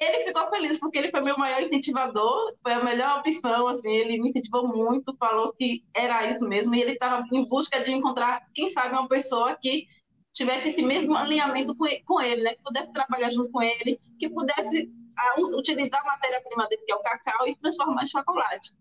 ele 0.00 0.24
ficou 0.24 0.48
feliz 0.48 0.78
porque 0.78 0.98
ele 0.98 1.10
foi 1.10 1.20
meu 1.20 1.36
maior 1.36 1.60
incentivador, 1.60 2.54
foi 2.62 2.72
a 2.72 2.84
melhor 2.84 3.20
opção, 3.20 3.66
assim, 3.68 3.90
ele 3.90 4.20
me 4.20 4.28
incentivou 4.28 4.66
muito, 4.66 5.16
falou 5.16 5.52
que 5.52 5.84
era 5.94 6.30
isso 6.30 6.46
mesmo, 6.46 6.74
e 6.74 6.80
ele 6.80 6.92
estava 6.92 7.24
em 7.32 7.48
busca 7.48 7.82
de 7.82 7.90
encontrar, 7.90 8.46
quem 8.54 8.68
sabe, 8.68 8.94
uma 8.94 9.08
pessoa 9.08 9.56
que 9.60 9.86
tivesse 10.32 10.68
esse 10.68 10.82
mesmo 10.82 11.16
alinhamento 11.16 11.74
com 11.76 12.20
ele, 12.20 12.42
né? 12.42 12.54
que 12.54 12.62
pudesse 12.62 12.92
trabalhar 12.92 13.30
junto 13.30 13.50
com 13.50 13.62
ele, 13.62 13.98
que 14.18 14.28
pudesse 14.28 14.92
a, 15.16 15.40
utilizar 15.40 16.00
a 16.02 16.06
matéria-prima 16.06 16.66
dele, 16.68 16.82
que 16.84 16.92
é 16.92 16.96
o 16.96 17.02
cacau, 17.02 17.46
e 17.46 17.56
transformar 17.56 18.02
em 18.02 18.08
chocolate. 18.08 18.72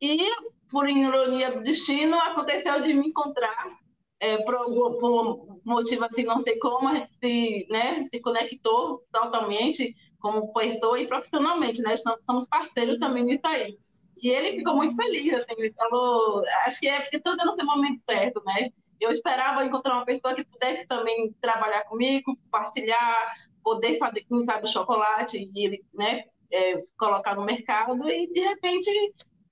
E, 0.00 0.28
por 0.70 0.88
ironia 0.88 1.52
do 1.52 1.62
destino, 1.62 2.18
aconteceu 2.18 2.80
de 2.82 2.92
me 2.94 3.08
encontrar, 3.08 3.78
é, 4.20 4.38
por, 4.38 4.98
por 4.98 5.60
motivo 5.64 6.04
assim, 6.04 6.24
não 6.24 6.40
sei 6.40 6.58
como, 6.58 6.88
a 6.88 6.94
gente 6.96 7.10
se, 7.10 7.66
né, 7.70 8.02
se 8.04 8.20
conectou 8.20 9.04
totalmente 9.12 9.94
como 10.20 10.52
pessoa 10.52 10.98
e 11.00 11.06
profissionalmente, 11.06 11.80
né? 11.82 11.94
Estamos 11.94 12.46
parceiros 12.48 12.98
também 12.98 13.24
nisso 13.24 13.46
aí. 13.46 13.78
E 14.20 14.30
ele 14.30 14.58
ficou 14.58 14.74
muito 14.74 14.96
feliz, 14.96 15.32
assim, 15.32 15.54
ele 15.58 15.72
falou, 15.72 16.42
acho 16.66 16.80
que 16.80 16.88
é 16.88 17.00
porque 17.00 17.20
tudo 17.20 17.40
é 17.40 17.44
no 17.44 17.54
seu 17.54 17.64
momento 17.64 18.02
certo, 18.08 18.42
né? 18.44 18.72
eu 19.00 19.10
esperava 19.12 19.64
encontrar 19.64 19.94
uma 19.94 20.04
pessoa 20.04 20.34
que 20.34 20.44
pudesse 20.44 20.86
também 20.86 21.34
trabalhar 21.40 21.84
comigo, 21.84 22.36
compartilhar, 22.36 23.32
poder 23.62 23.98
fazer, 23.98 24.22
quem 24.22 24.42
sabe, 24.42 24.64
o 24.64 24.68
chocolate 24.68 25.38
e 25.54 25.64
ele, 25.64 25.84
né, 25.94 26.24
é, 26.50 26.84
colocar 26.98 27.34
no 27.34 27.44
mercado 27.44 28.08
e, 28.08 28.32
de 28.32 28.40
repente, 28.40 28.90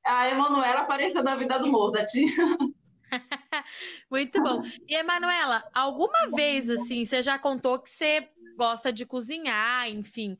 a 0.04 0.30
Emanuela 0.30 0.80
apareceu 0.80 1.22
na 1.22 1.36
vida 1.36 1.58
do 1.58 1.70
Mozart. 1.70 2.10
Muito 4.10 4.42
bom. 4.42 4.62
E, 4.88 4.94
Emanuela, 4.96 5.64
alguma 5.72 6.28
vez, 6.34 6.68
assim, 6.68 7.04
você 7.04 7.22
já 7.22 7.38
contou 7.38 7.80
que 7.80 7.88
você 7.88 8.28
gosta 8.56 8.92
de 8.92 9.04
cozinhar, 9.06 9.88
enfim, 9.88 10.36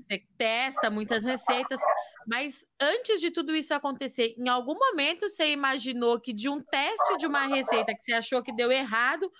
você 0.00 0.22
testa 0.36 0.90
muitas 0.90 1.24
receitas. 1.24 1.80
Mas 2.26 2.66
antes 2.80 3.20
de 3.20 3.30
tudo 3.30 3.54
isso 3.54 3.72
acontecer, 3.72 4.34
em 4.36 4.48
algum 4.48 4.74
momento 4.74 5.28
você 5.28 5.50
imaginou 5.50 6.20
que 6.20 6.32
de 6.32 6.48
um 6.48 6.60
teste 6.60 7.16
de 7.16 7.26
uma 7.26 7.46
receita 7.46 7.94
que 7.94 8.02
você 8.02 8.12
achou 8.12 8.42
que 8.42 8.52
deu 8.52 8.70
errado, 8.70 9.30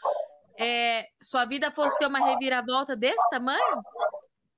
é, 0.59 1.07
sua 1.23 1.45
vida 1.45 1.71
fosse 1.71 1.99
ter 1.99 2.07
uma 2.07 2.25
reviravolta 2.25 2.97
desse 2.97 3.29
tamanho? 3.31 3.83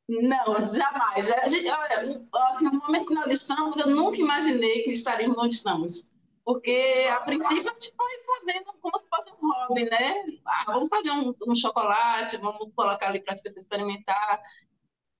Não, 0.08 0.44
jamais. 0.74 1.50
Gente, 1.50 1.68
assim, 1.68 2.64
no 2.64 2.72
momento 2.72 3.06
que 3.06 3.14
nós 3.14 3.32
estamos, 3.32 3.76
eu 3.76 3.86
nunca 3.88 4.18
imaginei 4.18 4.82
que 4.82 4.90
estaríamos 4.90 5.38
onde 5.38 5.54
estamos. 5.54 6.10
Porque, 6.44 7.06
a 7.10 7.20
princípio, 7.20 7.70
a 7.70 7.74
gente 7.74 7.94
foi 7.96 8.10
fazendo 8.26 8.72
como 8.80 8.98
se 8.98 9.06
fosse 9.08 9.30
um 9.30 9.48
hobby, 9.48 9.84
né? 9.84 10.14
Ah, 10.44 10.64
vamos 10.72 10.88
fazer 10.88 11.10
um, 11.12 11.32
um 11.46 11.54
chocolate, 11.54 12.36
vamos 12.38 12.72
colocar 12.74 13.08
ali 13.08 13.20
para 13.22 13.32
as 13.34 13.40
pessoas 13.40 13.64
experimentar. 13.64 14.42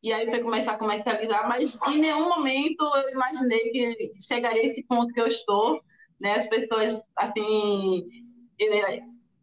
e 0.02 0.12
aí 0.12 0.28
foi 0.30 0.40
começar 0.40 0.72
a 0.72 0.78
comercializar, 0.78 1.48
mas 1.48 1.80
em 1.88 1.98
nenhum 2.00 2.28
momento 2.28 2.82
eu 2.96 3.10
imaginei 3.10 3.70
que 3.70 4.12
chegaria 4.26 4.66
esse 4.66 4.82
ponto 4.84 5.14
que 5.14 5.20
eu 5.20 5.28
estou, 5.28 5.80
né? 6.20 6.34
As 6.34 6.48
pessoas, 6.48 7.02
assim, 7.16 8.08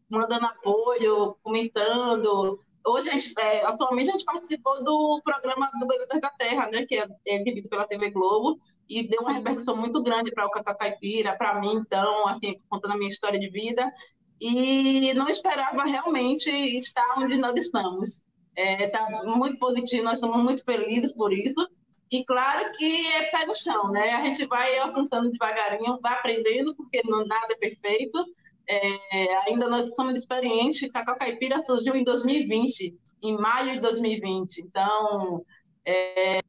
mandando 0.09 0.45
apoio, 0.47 1.37
comentando. 1.43 2.59
Hoje, 2.85 3.09
a 3.09 3.13
gente, 3.13 3.33
é, 3.37 3.65
atualmente, 3.65 4.09
a 4.09 4.13
gente 4.13 4.25
participou 4.25 4.83
do 4.83 5.21
programa 5.23 5.69
do 5.79 5.87
Beleza 5.87 6.19
da 6.19 6.29
Terra, 6.29 6.69
né? 6.71 6.85
Que 6.85 6.95
é, 6.97 7.07
é 7.27 7.35
exibido 7.35 7.69
pela 7.69 7.87
TV 7.87 8.09
Globo, 8.11 8.59
e 8.87 9.07
deu 9.07 9.21
uma 9.21 9.33
repercussão 9.33 9.75
muito 9.75 10.01
grande 10.01 10.31
para 10.31 10.45
o 10.45 10.51
Cacá 10.51 10.73
Caipira, 10.73 11.37
para 11.37 11.59
mim, 11.59 11.73
então, 11.73 12.27
assim, 12.27 12.59
contando 12.69 12.93
a 12.93 12.97
minha 12.97 13.09
história 13.09 13.39
de 13.39 13.49
vida, 13.49 13.91
e 14.39 15.13
não 15.13 15.27
esperava 15.27 15.83
realmente 15.83 16.49
estar 16.49 17.15
onde 17.17 17.37
nós 17.37 17.55
estamos 17.55 18.23
está 18.59 18.83
é, 18.83 18.89
tá 18.89 19.23
muito 19.25 19.57
positivo, 19.57 20.03
nós 20.03 20.17
estamos 20.17 20.43
muito 20.43 20.63
felizes 20.63 21.11
por 21.13 21.31
isso. 21.33 21.67
E 22.11 22.25
claro 22.25 22.71
que 22.73 23.07
é 23.07 23.29
pé 23.29 23.45
no 23.45 23.55
chão, 23.55 23.91
né? 23.91 24.11
A 24.13 24.23
gente 24.25 24.45
vai 24.47 24.77
alcançando 24.79 25.31
devagarinho, 25.31 25.99
vai 26.01 26.13
aprendendo, 26.13 26.75
porque 26.75 27.01
não 27.05 27.25
nada 27.25 27.53
é 27.53 27.55
perfeito. 27.55 28.25
É, 28.71 29.35
ainda 29.47 29.67
nós 29.67 29.95
somos 29.95 30.15
experientes. 30.15 30.91
Cacau 30.91 31.17
Caipira 31.17 31.63
surgiu 31.63 31.95
em 31.95 32.03
2020, 32.03 32.95
em 33.23 33.37
maio 33.37 33.73
de 33.73 33.79
2020. 33.79 34.59
Então, 34.59 35.43
é, 35.83 36.39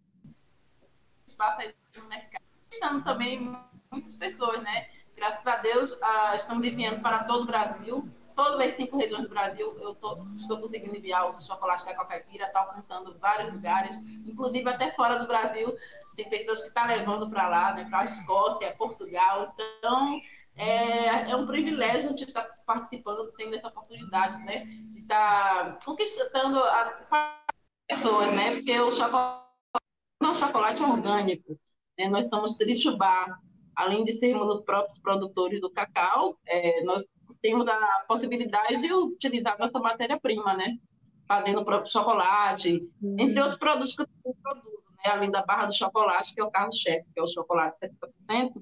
espaço 1.27 1.63
aí 1.63 1.75
no 1.97 2.09
mercado. 2.09 2.45
Estamos 2.71 3.03
também 3.03 3.57
muitas 3.91 4.15
pessoas, 4.17 4.63
né? 4.63 4.87
Graças 5.17 5.47
a 5.47 5.57
Deus, 5.57 5.99
ah, 6.03 6.37
estamos 6.37 6.67
enviando 6.67 7.01
para 7.01 7.25
todo 7.25 7.43
o 7.43 7.47
Brasil 7.47 8.09
todas 8.41 8.67
as 8.67 8.75
cinco 8.75 8.97
regiões 8.97 9.25
do 9.25 9.29
Brasil, 9.29 9.77
eu 9.81 9.95
tô, 9.95 10.19
estou 10.35 10.59
conseguindo 10.59 10.97
enviar 10.97 11.29
o 11.29 11.41
chocolate 11.43 11.85
Cacau 11.85 12.07
Caipira, 12.07 12.47
está 12.47 12.61
alcançando 12.61 13.15
vários 13.19 13.53
lugares, 13.53 13.99
inclusive 14.25 14.67
até 14.67 14.91
fora 14.93 15.19
do 15.19 15.27
Brasil, 15.27 15.77
tem 16.17 16.27
pessoas 16.27 16.63
que 16.63 16.69
estão 16.69 16.87
tá 16.87 16.95
levando 16.95 17.29
para 17.29 17.49
lá, 17.49 17.75
né, 17.75 17.85
para 17.85 18.01
a 18.01 18.05
Escócia, 18.05 18.75
Portugal. 18.79 19.55
Então, 19.55 20.21
é, 20.57 21.31
é 21.31 21.37
um 21.37 21.47
privilégio 21.47 22.09
a 22.09 22.11
gente 22.11 22.25
estar 22.25 22.43
tá 22.43 22.55
participando, 22.67 23.33
tendo 23.37 23.57
essa 23.57 23.69
oportunidade, 23.69 24.39
né, 24.45 24.65
de 24.65 25.01
estar 25.01 25.79
tá 25.79 25.85
conquistando 25.85 26.59
as 26.63 26.95
pessoas, 27.89 28.33
né, 28.33 28.55
porque 28.55 28.79
o 28.79 28.91
chocolate 28.91 29.47
é 30.23 30.27
um 30.27 30.35
chocolate 30.35 30.83
orgânico, 30.83 31.59
né, 31.99 32.09
nós 32.09 32.29
somos 32.29 32.57
Tritubá, 32.57 33.39
além 33.75 34.05
de 34.05 34.15
sermos 34.15 34.55
os 34.55 34.63
próprios 34.63 34.99
produtores 34.99 35.61
do 35.61 35.71
cacau, 35.71 36.39
é, 36.47 36.83
nós 36.85 37.05
temos 37.41 37.67
a 37.67 38.05
possibilidade 38.07 38.81
de 38.81 38.93
utilizar 38.93 39.59
nossa 39.59 39.79
matéria-prima, 39.79 40.55
né? 40.55 40.77
Fazendo 41.27 41.61
o 41.61 41.65
próprio 41.65 41.91
chocolate, 41.91 42.87
uhum. 43.01 43.17
entre 43.19 43.41
outros 43.41 43.59
produtos 43.59 43.95
que 43.95 44.03
eu 44.03 44.37
produzo, 44.43 44.83
né? 45.05 45.11
Além 45.11 45.31
da 45.31 45.43
barra 45.43 45.67
do 45.67 45.75
chocolate, 45.75 46.35
que 46.35 46.41
é 46.41 46.45
o 46.45 46.51
carro-chefe, 46.51 47.07
que 47.13 47.21
é 47.21 47.23
o 47.23 47.29
chocolate 47.29 47.77
70%, 48.31 48.53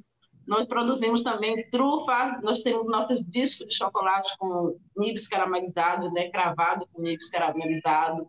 nós 0.48 0.66
produzimos 0.66 1.22
também 1.22 1.68
trufa, 1.68 2.40
nós 2.42 2.60
temos 2.60 2.86
nossos 2.86 3.22
discos 3.22 3.68
de 3.68 3.74
chocolate 3.74 4.34
com 4.38 4.80
nibs 4.96 5.28
caramelizados, 5.28 6.10
né? 6.14 6.30
Cravado 6.30 6.88
com 6.90 7.02
nibs 7.02 7.28
caramelizados. 7.28 8.26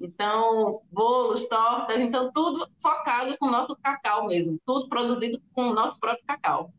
Então, 0.00 0.82
bolos, 0.90 1.46
tortas, 1.46 1.98
então 1.98 2.32
tudo 2.32 2.68
focado 2.82 3.38
com 3.38 3.46
o 3.46 3.50
nosso 3.50 3.76
cacau 3.80 4.26
mesmo, 4.26 4.58
tudo 4.66 4.88
produzido 4.88 5.40
com 5.52 5.68
o 5.68 5.74
nosso 5.74 6.00
próprio 6.00 6.24
cacau. 6.26 6.72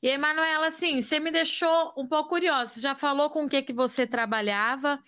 E 0.00 0.10
aí, 0.10 0.18
Manuela, 0.18 0.68
assim, 0.68 1.02
você 1.02 1.18
me 1.18 1.32
deixou 1.32 1.92
um 1.96 2.06
pouco 2.06 2.28
curiosa. 2.28 2.70
Você 2.70 2.80
já 2.80 2.94
falou 2.94 3.30
com 3.30 3.44
o 3.46 3.48
que, 3.48 3.62
que 3.62 3.72
você 3.72 4.06
trabalhava 4.06 5.02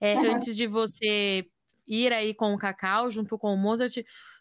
é, 0.00 0.16
uhum. 0.16 0.34
antes 0.34 0.56
de 0.56 0.66
você 0.66 1.46
ir 1.86 2.12
aí 2.12 2.34
com 2.34 2.54
o 2.54 2.58
Cacau, 2.58 3.10
junto 3.10 3.38
com 3.38 3.54
o 3.54 3.56
Mozart. 3.56 3.98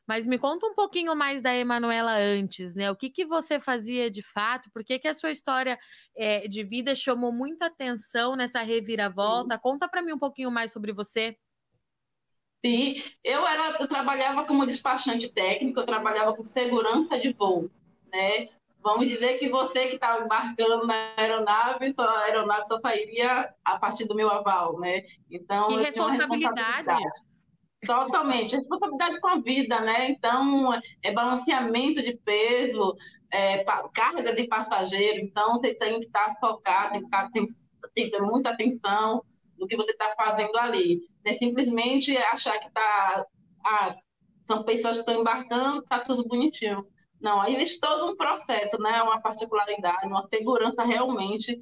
Mas 0.10 0.26
me 0.26 0.40
conta 0.40 0.66
um 0.66 0.74
pouquinho 0.74 1.16
mais 1.16 1.40
da 1.40 1.56
Emanuela 1.56 2.18
antes, 2.18 2.74
né? 2.74 2.90
O 2.90 2.96
que, 2.96 3.12
que 3.12 3.28
você 3.28 3.60
fazia 3.60 4.10
de 4.10 4.24
fato? 4.24 4.68
Por 4.72 4.84
que, 4.84 4.98
que 4.98 5.08
a 5.08 5.14
sua 5.14 5.30
história 5.30 5.78
é, 6.18 6.48
de 6.48 6.64
vida 6.64 6.96
chamou 6.96 7.32
muita 7.32 7.68
atenção 7.68 8.36
nessa 8.36 8.64
reviravolta? 8.64 9.54
Sim. 9.54 9.62
Conta 9.62 9.88
para 9.88 10.02
mim 10.02 10.14
um 10.14 10.18
pouquinho 10.18 10.50
mais 10.50 10.72
sobre 10.72 10.92
você. 10.92 11.38
Sim, 12.66 13.04
eu, 13.24 13.46
era, 13.46 13.78
eu 13.80 13.88
trabalhava 13.88 14.44
como 14.46 14.66
despachante 14.66 15.30
técnico, 15.30 15.80
eu 15.80 15.86
trabalhava 15.86 16.36
com 16.36 16.44
segurança 16.44 17.20
de 17.20 17.32
voo, 17.32 17.70
né? 18.12 18.50
Vamos 18.82 19.08
dizer 19.08 19.38
que 19.38 19.48
você 19.48 19.90
que 19.90 19.96
estava 19.96 20.26
embarcando 20.26 20.88
na 20.88 21.14
aeronave, 21.18 21.94
só, 21.94 22.02
a 22.02 22.24
aeronave 22.24 22.66
só 22.66 22.80
sairia 22.80 23.54
a 23.64 23.78
partir 23.78 24.08
do 24.08 24.16
meu 24.16 24.32
aval, 24.32 24.80
né? 24.80 25.04
Então, 25.30 25.68
que 25.68 25.76
responsabilidade. 25.78 26.58
responsabilidade. 26.58 27.29
Totalmente, 27.86 28.56
responsabilidade 28.56 29.20
com 29.22 29.28
a 29.28 29.40
vida, 29.40 29.80
né? 29.80 30.10
Então, 30.10 30.74
é 31.02 31.12
balanceamento 31.12 32.02
de 32.02 32.18
peso, 32.18 32.96
é, 33.32 33.64
carga 33.94 34.34
de 34.34 34.48
passageiro, 34.48 35.20
então 35.22 35.54
você 35.54 35.74
tem 35.74 36.00
que 36.00 36.08
estar 36.08 36.36
focado, 36.40 36.94
tem 36.94 37.02
que, 37.02 37.06
estar, 37.06 37.30
tem, 37.32 37.46
que 38.06 38.12
ter 38.12 38.22
muita 38.22 38.50
atenção 38.50 39.24
no 39.58 39.68
que 39.68 39.78
você 39.78 39.92
está 39.92 40.14
fazendo 40.16 40.58
ali. 40.58 41.02
Não 41.24 41.32
é 41.32 41.36
simplesmente 41.36 42.16
achar 42.18 42.60
que 42.60 42.68
está. 42.68 43.26
Ah, 43.66 43.96
são 44.46 44.64
pessoas 44.64 44.96
que 44.96 45.02
estão 45.02 45.22
embarcando, 45.22 45.80
está 45.80 46.00
tudo 46.00 46.28
bonitinho. 46.28 46.86
Não, 47.22 47.42
aí 47.42 47.56
existe 47.56 47.80
todo 47.80 48.12
um 48.12 48.16
processo, 48.16 48.82
né? 48.82 49.02
uma 49.04 49.22
particularidade, 49.22 50.08
uma 50.08 50.24
segurança 50.24 50.84
realmente 50.84 51.60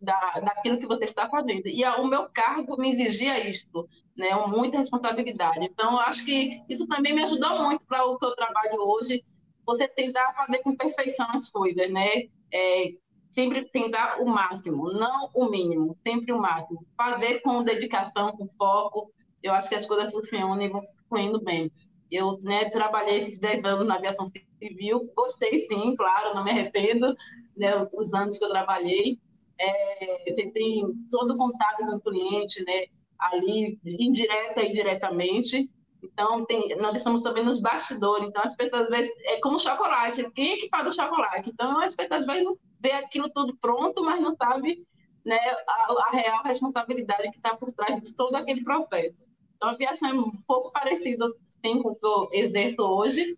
da, 0.00 0.32
daquilo 0.44 0.78
que 0.78 0.86
você 0.86 1.04
está 1.04 1.28
fazendo. 1.28 1.66
E 1.66 1.82
a, 1.82 1.96
o 1.96 2.06
meu 2.06 2.28
cargo 2.30 2.76
me 2.76 2.90
exigia 2.90 3.48
isso, 3.48 3.88
né? 4.18 4.34
muita 4.48 4.78
responsabilidade. 4.78 5.64
Então, 5.64 5.96
acho 5.96 6.24
que 6.24 6.60
isso 6.68 6.88
também 6.88 7.14
me 7.14 7.22
ajudou 7.22 7.62
muito 7.62 7.86
para 7.86 8.04
o 8.04 8.18
que 8.18 8.26
eu 8.26 8.34
trabalho 8.34 8.80
hoje, 8.80 9.24
você 9.64 9.86
tentar 9.86 10.34
fazer 10.34 10.58
com 10.58 10.76
perfeição 10.76 11.26
as 11.30 11.48
coisas, 11.48 11.88
né? 11.90 12.24
É, 12.52 12.94
sempre 13.30 13.64
tentar 13.70 14.20
o 14.20 14.26
máximo, 14.26 14.92
não 14.92 15.30
o 15.32 15.48
mínimo, 15.48 15.96
sempre 16.04 16.32
o 16.32 16.38
máximo. 16.38 16.84
Fazer 16.96 17.40
com 17.42 17.62
dedicação, 17.62 18.32
com 18.32 18.48
foco, 18.58 19.12
eu 19.40 19.52
acho 19.52 19.68
que 19.68 19.76
as 19.76 19.86
coisas 19.86 20.10
funcionam 20.10 20.60
e 20.60 20.68
vão 20.68 20.82
fluindo 21.08 21.40
bem. 21.40 21.70
Eu 22.10 22.40
né, 22.42 22.68
trabalhei 22.70 23.22
esses 23.22 23.38
10 23.38 23.64
anos 23.64 23.86
na 23.86 23.96
aviação 23.96 24.26
civil, 24.60 25.12
gostei 25.14 25.60
sim, 25.68 25.94
claro, 25.94 26.34
não 26.34 26.42
me 26.42 26.50
arrependo, 26.50 27.14
né, 27.56 27.86
os 27.92 28.12
anos 28.14 28.36
que 28.36 28.44
eu 28.44 28.48
trabalhei. 28.48 29.20
É, 29.60 30.32
você 30.32 30.50
tem 30.50 30.82
todo 31.10 31.34
o 31.34 31.36
contato 31.36 31.84
com 31.84 31.96
o 31.96 32.00
cliente, 32.00 32.64
né, 32.64 32.86
ali, 33.18 33.78
indireta 33.84 34.62
e 34.62 34.72
diretamente. 34.72 35.70
Então, 36.02 36.44
tem, 36.44 36.76
nós 36.76 36.96
estamos 36.96 37.22
também 37.22 37.44
nos 37.44 37.60
bastidores. 37.60 38.28
Então, 38.28 38.42
as 38.44 38.54
pessoas 38.54 38.88
veem, 38.88 39.04
é 39.24 39.40
como 39.40 39.58
chocolate. 39.58 40.30
Quem 40.32 40.52
é 40.52 40.56
que 40.56 40.68
faz 40.68 40.86
o 40.92 40.94
chocolate? 40.94 41.50
Então, 41.50 41.80
as 41.80 41.94
pessoas 41.94 42.24
vão 42.24 42.56
ver 42.80 42.92
aquilo 42.92 43.28
tudo 43.30 43.56
pronto, 43.56 44.04
mas 44.04 44.20
não 44.20 44.34
sabe 44.36 44.86
né, 45.24 45.38
a, 45.68 45.92
a 46.06 46.10
real 46.10 46.42
responsabilidade 46.44 47.30
que 47.30 47.36
está 47.36 47.56
por 47.56 47.72
trás 47.72 48.00
de 48.02 48.14
todo 48.14 48.34
aquele 48.36 48.62
processo. 48.62 49.16
Então, 49.56 49.70
a 49.70 49.72
aviação 49.72 50.08
é 50.08 50.12
um 50.14 50.30
pouco 50.46 50.70
parecida 50.70 51.26
sim, 51.64 51.82
com 51.82 51.90
o 51.90 51.96
que 51.96 52.06
eu 52.06 52.28
exerço 52.32 52.82
hoje. 52.82 53.36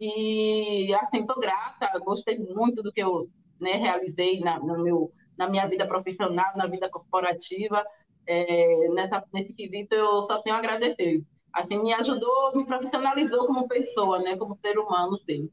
E, 0.00 0.94
assim, 1.00 1.24
sou 1.24 1.40
grata, 1.40 1.98
gostei 2.00 2.38
muito 2.38 2.82
do 2.82 2.92
que 2.92 3.02
eu 3.02 3.28
né, 3.60 3.72
realizei 3.72 4.40
na, 4.40 4.60
no 4.60 4.82
meu, 4.82 5.12
na 5.36 5.48
minha 5.48 5.66
vida 5.66 5.86
profissional, 5.86 6.56
na 6.56 6.66
vida 6.66 6.88
corporativa. 6.88 7.84
É, 8.28 8.88
nessa, 8.90 9.24
nesse 9.32 9.54
quesito, 9.54 9.94
eu 9.94 10.26
só 10.26 10.42
tenho 10.42 10.54
a 10.54 10.58
agradecer. 10.58 11.22
Assim, 11.52 11.82
me 11.82 11.92
ajudou, 11.94 12.54
me 12.54 12.66
profissionalizou 12.66 13.46
como 13.46 13.66
pessoa, 13.66 14.18
né, 14.18 14.36
como 14.36 14.54
ser 14.54 14.78
humano, 14.78 15.18
sim. 15.28 15.50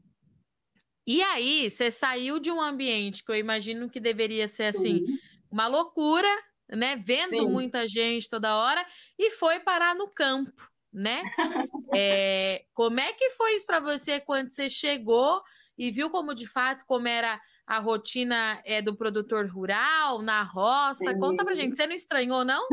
E 1.07 1.21
aí, 1.21 1.69
você 1.69 1.89
saiu 1.89 2.39
de 2.39 2.51
um 2.51 2.59
ambiente 2.59 3.23
que 3.23 3.31
eu 3.31 3.35
imagino 3.35 3.89
que 3.89 3.99
deveria 3.99 4.47
ser 4.47 4.65
assim, 4.65 5.05
sim. 5.05 5.17
uma 5.49 5.67
loucura, 5.67 6.27
né? 6.67 6.95
Vendo 6.95 7.37
sim. 7.37 7.47
muita 7.47 7.87
gente 7.87 8.29
toda 8.29 8.57
hora, 8.57 8.85
e 9.17 9.31
foi 9.31 9.59
parar 9.59 9.95
no 9.95 10.07
campo 10.09 10.67
né? 10.95 11.21
É, 11.93 12.65
como 12.73 12.99
é 12.99 13.13
que 13.13 13.29
foi 13.31 13.55
isso 13.55 13.65
para 13.65 13.79
você 13.79 14.19
quando 14.19 14.49
você 14.49 14.69
chegou 14.69 15.41
e 15.77 15.91
viu 15.91 16.09
como 16.09 16.33
de 16.33 16.47
fato 16.47 16.83
como 16.85 17.07
era 17.07 17.39
a 17.67 17.79
rotina 17.79 18.61
é, 18.65 18.81
do 18.81 18.95
produtor 18.95 19.47
rural, 19.47 20.21
na 20.21 20.43
roça? 20.43 21.11
Sim. 21.11 21.19
Conta 21.19 21.43
pra 21.43 21.55
gente, 21.55 21.75
você 21.75 21.87
não 21.87 21.95
estranhou, 21.95 22.45
não? 22.45 22.65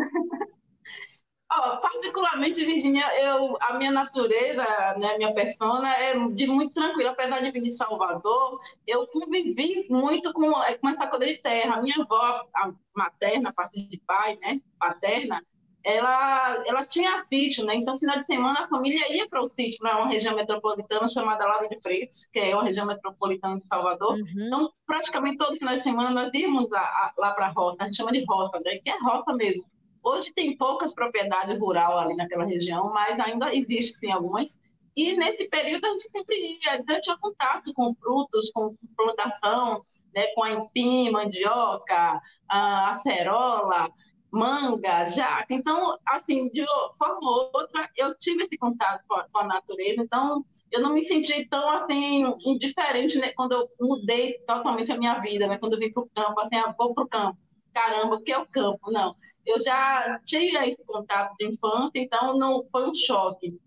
Oh, 1.54 1.80
particularmente, 1.82 2.64
Virginia, 2.64 3.04
eu, 3.22 3.58
a 3.60 3.74
minha 3.74 3.90
natureza, 3.90 4.64
né, 4.96 5.18
minha 5.18 5.34
persona 5.34 5.94
é 5.96 6.14
de 6.30 6.46
muito 6.46 6.72
tranquila. 6.72 7.10
Apesar 7.10 7.40
de 7.40 7.50
vir 7.50 7.62
de 7.62 7.70
Salvador, 7.72 8.58
eu 8.86 9.06
convivi 9.08 9.86
muito 9.90 10.32
com, 10.32 10.50
com 10.50 10.88
essa 10.88 11.06
coisa 11.08 11.26
de 11.26 11.36
terra. 11.38 11.74
A 11.74 11.82
minha 11.82 11.96
avó, 12.00 12.48
a 12.54 12.72
materna, 12.96 13.50
a 13.50 13.52
parte 13.52 13.86
de 13.86 13.98
pai, 13.98 14.38
né, 14.40 14.62
paterna, 14.78 15.42
ela, 15.84 16.62
ela 16.66 16.86
tinha 16.86 17.24
sítio, 17.28 17.64
né? 17.64 17.74
Então, 17.74 17.98
final 17.98 18.16
de 18.16 18.24
semana, 18.24 18.60
a 18.60 18.68
família 18.68 19.12
ia 19.12 19.28
para 19.28 19.42
o 19.42 19.48
sítio, 19.48 19.78
para 19.80 19.96
uma 19.96 20.08
região 20.08 20.34
metropolitana 20.34 21.08
chamada 21.08 21.46
Lago 21.46 21.68
de 21.68 21.80
Freitas, 21.80 22.26
que 22.26 22.38
é 22.38 22.54
uma 22.54 22.64
região 22.64 22.86
metropolitana 22.86 23.58
de 23.58 23.66
Salvador. 23.66 24.12
Uhum. 24.12 24.46
Então, 24.46 24.72
praticamente 24.86 25.38
todo 25.38 25.58
final 25.58 25.74
de 25.74 25.80
semana, 25.80 26.10
nós 26.10 26.30
íamos 26.32 26.72
a, 26.72 26.80
a, 26.80 27.12
lá 27.18 27.32
para 27.32 27.46
a 27.46 27.50
roça, 27.50 27.78
a 27.80 27.84
gente 27.86 27.96
chama 27.96 28.12
de 28.12 28.24
roça, 28.24 28.60
né? 28.64 28.78
Que 28.78 28.90
é 28.90 28.98
roça 28.98 29.32
mesmo. 29.32 29.64
Hoje 30.02 30.32
tem 30.32 30.56
poucas 30.56 30.94
propriedades 30.94 31.58
rural 31.58 31.98
ali 31.98 32.16
naquela 32.16 32.44
região, 32.44 32.92
mas 32.92 33.18
ainda 33.20 33.54
existem 33.54 34.12
algumas. 34.12 34.60
E 34.96 35.14
nesse 35.16 35.48
período 35.48 35.86
a 35.86 35.90
gente 35.90 36.10
sempre 36.10 36.36
ia, 36.36 36.76
então 36.76 37.00
tinha 37.00 37.16
contato 37.16 37.72
com 37.72 37.94
frutos, 37.94 38.50
com 38.50 38.76
plantação, 38.96 39.84
né, 40.14 40.26
com 40.34 40.42
a 40.42 40.50
empim, 40.50 41.10
mandioca, 41.10 42.20
a 42.48 42.90
acerola, 42.90 43.88
manga, 44.32 45.04
jaca. 45.04 45.52
Então, 45.52 45.98
assim, 46.06 46.48
de 46.48 46.64
forma 46.96 47.30
ou 47.30 47.50
outra, 47.54 47.88
eu 47.96 48.16
tive 48.18 48.44
esse 48.44 48.56
contato 48.56 49.04
com 49.06 49.14
a, 49.14 49.28
com 49.28 49.38
a 49.38 49.46
natureza. 49.46 50.02
Então, 50.02 50.44
eu 50.70 50.80
não 50.80 50.94
me 50.94 51.02
senti 51.04 51.46
tão, 51.46 51.68
assim, 51.68 52.24
indiferente 52.44 53.18
né, 53.18 53.30
quando 53.36 53.52
eu 53.52 53.68
mudei 53.78 54.38
totalmente 54.46 54.90
a 54.90 54.96
minha 54.96 55.18
vida, 55.20 55.46
né? 55.46 55.58
Quando 55.58 55.74
eu 55.74 55.78
vim 55.78 55.92
para 55.92 56.02
o 56.02 56.08
campo, 56.14 56.40
assim, 56.40 56.56
ah, 56.56 56.74
vou 56.76 56.94
para 56.94 57.04
o 57.04 57.08
campo. 57.08 57.38
Caramba, 57.74 58.16
o 58.16 58.22
que 58.22 58.32
é 58.32 58.38
o 58.38 58.46
campo? 58.46 58.90
Não. 58.90 59.14
Eu 59.44 59.60
já 59.60 60.18
tinha 60.24 60.66
esse 60.66 60.82
contato 60.84 61.34
de 61.36 61.48
infância, 61.48 61.92
então 61.96 62.38
não 62.38 62.64
foi 62.64 62.88
um 62.88 62.94
choque. 62.94 63.60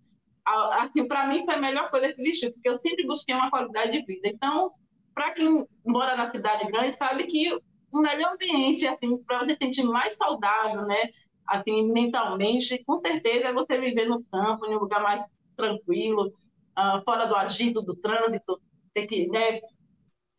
Assim, 0.45 1.07
para 1.07 1.27
mim 1.27 1.45
foi 1.45 1.55
a 1.55 1.62
melhor 1.62 1.91
coisa 1.91 2.12
que 2.13 2.22
vestiu, 2.22 2.51
porque 2.51 2.69
eu 2.69 2.77
sempre 2.77 3.05
busquei 3.05 3.36
uma 3.36 3.50
qualidade 3.50 3.91
de 3.91 4.05
vida. 4.05 4.27
Então, 4.27 4.72
para 5.13 5.31
quem 5.31 5.67
mora 5.86 6.15
na 6.15 6.29
cidade 6.29 6.65
grande, 6.72 6.91
sabe 6.93 7.25
que 7.25 7.57
o 7.92 8.00
melhor 8.00 8.34
ambiente, 8.34 8.88
assim, 8.88 9.18
para 9.24 9.39
você 9.39 9.58
sentir 9.62 9.84
mais 9.84 10.15
saudável, 10.15 10.84
né? 10.86 11.10
Assim, 11.48 11.92
mentalmente, 11.92 12.84
com 12.86 13.00
certeza 13.00 13.50
é 13.50 13.54
você 13.54 13.80
viver 13.80 14.08
no 14.08 14.24
campo, 14.25 14.65
em 14.65 14.75
um 14.75 14.80
lugar 14.80 15.01
mais 15.01 15.24
tranquilo, 15.56 16.34
uh, 16.77 17.04
fora 17.04 17.25
do 17.25 17.36
agito 17.36 17.82
do 17.82 17.96
trânsito, 17.96 18.60
ter 18.94 19.06
que, 19.06 19.27
né, 19.27 19.62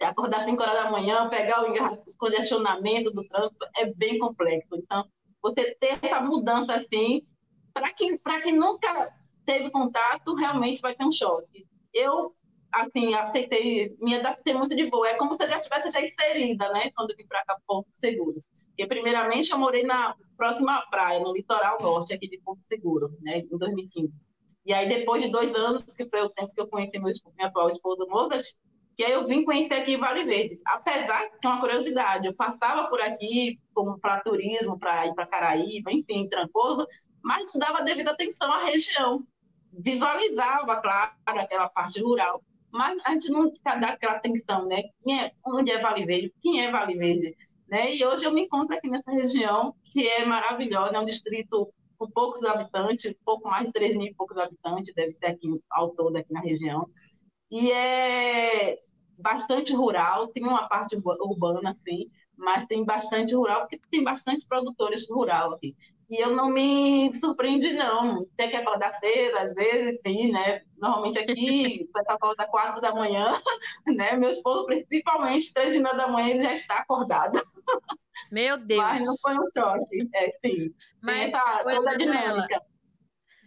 acordar 0.02 0.38
às 0.38 0.44
5 0.44 0.62
horas 0.62 0.74
da 0.74 0.90
manhã, 0.90 1.28
pegar 1.28 1.62
o 1.62 2.14
congestionamento 2.18 3.10
do 3.10 3.26
trânsito, 3.26 3.66
é 3.76 3.86
bem 3.94 4.18
complexo. 4.18 4.68
Então, 4.74 5.04
você 5.40 5.74
ter 5.78 5.98
essa 6.02 6.20
mudança 6.20 6.74
assim, 6.74 7.22
para 7.72 7.92
quem, 7.92 8.18
quem 8.42 8.56
nunca 8.56 8.88
teve 9.44 9.70
contato, 9.70 10.34
realmente 10.34 10.80
vai 10.80 10.94
ter 10.94 11.04
um 11.04 11.12
choque. 11.12 11.66
Eu 11.94 12.32
assim, 12.76 13.14
aceitei, 13.14 13.96
me 14.00 14.14
adaptei 14.14 14.54
muito 14.54 14.76
de 14.76 14.88
boa. 14.90 15.08
É 15.08 15.14
como 15.14 15.34
se 15.34 15.42
eu 15.42 15.48
já 15.48 15.56
estivesse 15.56 15.90
já 15.90 16.00
inserida, 16.00 16.70
né? 16.72 16.90
Quando 16.94 17.10
eu 17.10 17.16
vim 17.16 17.26
para 17.26 17.44
cá, 17.44 17.58
Porto 17.66 17.88
Seguro. 17.92 18.42
Porque, 18.68 18.86
primeiramente, 18.86 19.50
eu 19.50 19.58
morei 19.58 19.82
na 19.82 20.14
próxima 20.36 20.84
praia, 20.90 21.20
no 21.20 21.32
litoral 21.32 21.80
norte 21.80 22.12
aqui 22.12 22.28
de 22.28 22.38
Porto 22.38 22.62
Seguro, 22.62 23.16
né? 23.22 23.38
Em 23.38 23.58
2015. 23.58 24.12
E 24.64 24.74
aí, 24.74 24.88
depois 24.88 25.22
de 25.22 25.30
dois 25.30 25.54
anos, 25.54 25.84
que 25.84 26.06
foi 26.08 26.20
o 26.22 26.30
tempo 26.30 26.52
que 26.52 26.60
eu 26.60 26.68
conheci 26.68 26.98
meu, 26.98 27.12
meu 27.36 27.46
atual 27.46 27.68
esposo, 27.68 28.06
Mozart, 28.08 28.46
que 28.96 29.04
aí 29.04 29.12
eu 29.12 29.24
vim 29.24 29.44
conhecer 29.44 29.74
aqui 29.74 29.96
Vale 29.96 30.24
Verde. 30.24 30.60
Apesar 30.66 31.28
que 31.28 31.46
é 31.46 31.48
uma 31.48 31.60
curiosidade, 31.60 32.26
eu 32.26 32.34
passava 32.34 32.88
por 32.88 33.00
aqui 33.00 33.60
como 33.72 33.98
para 33.98 34.20
turismo, 34.20 34.78
para 34.78 35.06
ir 35.06 35.14
para 35.14 35.26
Caraíba, 35.26 35.92
enfim, 35.92 36.28
Trancoso, 36.28 36.86
mas 37.22 37.44
não 37.52 37.60
dava 37.60 37.82
devida 37.82 38.10
atenção 38.10 38.50
à 38.50 38.64
região. 38.64 39.22
Visualizava, 39.72 40.80
claro, 40.80 41.12
aquela 41.26 41.68
parte 41.68 42.00
rural, 42.00 42.42
mas 42.76 43.02
a 43.06 43.12
gente 43.12 43.30
não 43.30 43.50
dá 43.64 43.88
aquela 43.88 44.16
atenção, 44.16 44.66
né? 44.66 44.82
Quem 45.02 45.20
é, 45.20 45.32
onde 45.46 45.70
é 45.70 45.80
Vale 45.80 46.04
Verde? 46.04 46.34
Quem 46.42 46.64
é 46.64 46.70
Vale 46.70 46.96
Verde? 46.96 47.34
Né? 47.68 47.96
E 47.96 48.04
hoje 48.04 48.24
eu 48.24 48.32
me 48.32 48.42
encontro 48.42 48.76
aqui 48.76 48.88
nessa 48.88 49.10
região, 49.10 49.74
que 49.82 50.06
é 50.06 50.24
maravilhosa, 50.24 50.94
é 50.94 51.00
um 51.00 51.04
distrito 51.04 51.72
com 51.98 52.10
poucos 52.10 52.44
habitantes, 52.44 53.16
pouco 53.24 53.48
mais 53.48 53.66
de 53.66 53.72
3 53.72 53.96
mil 53.96 54.08
e 54.08 54.14
poucos 54.14 54.36
habitantes, 54.36 54.94
deve 54.94 55.14
ter 55.14 55.28
aqui 55.28 55.48
ao 55.70 55.90
todo 55.94 56.16
aqui 56.16 56.32
na 56.32 56.40
região. 56.40 56.86
E 57.50 57.72
é 57.72 58.78
bastante 59.18 59.72
rural, 59.72 60.28
tem 60.28 60.44
uma 60.44 60.68
parte 60.68 60.96
urbana, 60.96 61.74
sim, 61.74 62.10
mas 62.36 62.66
tem 62.66 62.84
bastante 62.84 63.34
rural, 63.34 63.62
porque 63.62 63.80
tem 63.90 64.04
bastante 64.04 64.46
produtores 64.46 65.08
rural 65.08 65.54
aqui. 65.54 65.74
E 66.08 66.22
eu 66.22 66.30
não 66.30 66.48
me 66.48 67.12
surpreende, 67.16 67.72
não. 67.72 68.24
Tem 68.36 68.48
que 68.48 68.56
acordar 68.56 68.98
cedo, 69.00 69.36
às 69.38 69.54
vezes, 69.54 70.00
sim, 70.06 70.30
né? 70.30 70.62
Normalmente 70.78 71.18
aqui, 71.18 71.84
o 71.88 71.92
pessoal 71.92 72.16
acorda 72.16 72.46
quatro 72.46 72.80
da 72.80 72.94
manhã, 72.94 73.32
né? 73.86 74.16
Meu 74.16 74.30
esposo, 74.30 74.66
principalmente, 74.66 75.52
três 75.52 75.74
e 75.74 75.78
meia 75.78 75.94
da 75.94 76.06
manhã, 76.06 76.28
ele 76.28 76.40
já 76.40 76.52
está 76.52 76.76
acordado. 76.78 77.40
Meu 78.30 78.56
Deus! 78.56 78.80
Mas 78.82 79.04
não 79.04 79.16
foi 79.18 79.34
um 79.34 79.48
choque, 79.52 80.08
é, 80.14 80.30
sim. 80.44 80.72
Mas, 81.02 81.34
essa, 81.34 81.64
toda 81.64 81.90
a 81.90 81.96
dinâmica. 81.96 82.62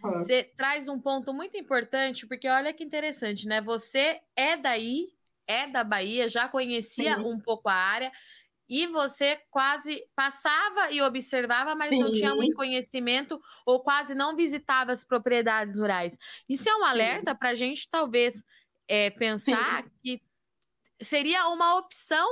Você 0.02 0.44
traz 0.44 0.88
um 0.88 0.98
ponto 0.98 1.32
muito 1.32 1.56
importante, 1.56 2.26
porque 2.26 2.48
olha 2.48 2.72
que 2.72 2.84
interessante, 2.84 3.46
né? 3.46 3.60
Você 3.60 4.20
é 4.34 4.56
daí, 4.56 5.08
é 5.46 5.66
da 5.66 5.84
Bahia, 5.84 6.28
já 6.28 6.48
conhecia 6.48 7.16
sim. 7.16 7.22
um 7.22 7.38
pouco 7.38 7.68
a 7.68 7.74
área, 7.74 8.12
e 8.70 8.86
você 8.86 9.36
quase 9.50 10.00
passava 10.14 10.92
e 10.92 11.02
observava, 11.02 11.74
mas 11.74 11.88
Sim. 11.88 11.98
não 11.98 12.12
tinha 12.12 12.32
muito 12.36 12.54
conhecimento 12.54 13.40
ou 13.66 13.82
quase 13.82 14.14
não 14.14 14.36
visitava 14.36 14.92
as 14.92 15.04
propriedades 15.04 15.76
rurais. 15.76 16.16
Isso 16.48 16.70
é 16.70 16.76
um 16.76 16.84
alerta 16.84 17.34
para 17.34 17.50
a 17.50 17.54
gente, 17.56 17.88
talvez, 17.90 18.44
é, 18.86 19.10
pensar 19.10 19.82
Sim. 19.82 19.90
que 20.00 20.22
seria 21.02 21.48
uma 21.48 21.76
opção. 21.78 22.28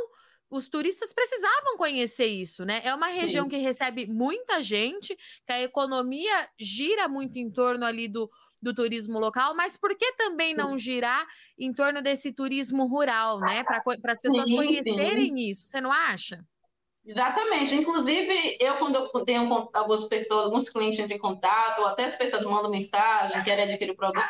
Os 0.48 0.68
turistas 0.68 1.12
precisavam 1.12 1.77
conhecer 1.77 2.27
isso, 2.27 2.64
né? 2.64 2.81
É 2.85 2.94
uma 2.94 3.09
região 3.09 3.44
Sim. 3.44 3.51
que 3.51 3.57
recebe 3.57 4.07
muita 4.07 4.62
gente, 4.62 5.14
que 5.44 5.53
a 5.53 5.61
economia 5.61 6.48
gira 6.59 7.09
muito 7.09 7.37
em 7.37 7.51
torno 7.51 7.85
ali 7.85 8.09
do, 8.09 8.31
do 8.61 8.75
turismo 8.75 9.18
local, 9.18 9.55
mas 9.55 9.77
por 9.77 9.97
que 9.97 10.12
também 10.12 10.55
não 10.55 10.79
girar 10.79 11.27
em 11.59 11.73
torno 11.73 12.03
desse 12.03 12.33
turismo 12.33 12.87
rural, 12.87 13.38
né? 13.40 13.62
Para 13.64 13.83
as 14.12 14.21
pessoas 14.21 14.49
sim, 14.49 14.57
conhecerem 14.57 15.31
sim. 15.31 15.51
isso, 15.51 15.68
você 15.68 15.81
não 15.81 15.92
acha? 15.92 16.44
Exatamente. 17.05 17.75
Inclusive, 17.75 18.59
eu, 18.61 18.77
quando 18.77 18.97
eu 18.97 19.25
tenho 19.25 19.51
algumas 19.73 20.05
pessoas, 20.05 20.44
alguns 20.44 20.68
clientes 20.68 20.99
entram 20.99 21.16
em 21.16 21.21
contato, 21.21 21.81
ou 21.81 21.87
até 21.87 22.05
as 22.05 22.14
pessoas 22.14 22.44
mandam 22.44 22.71
mensagem, 22.71 23.42
querem 23.44 23.64
adquirir 23.64 23.92
o 23.92 23.97
produto, 23.97 24.23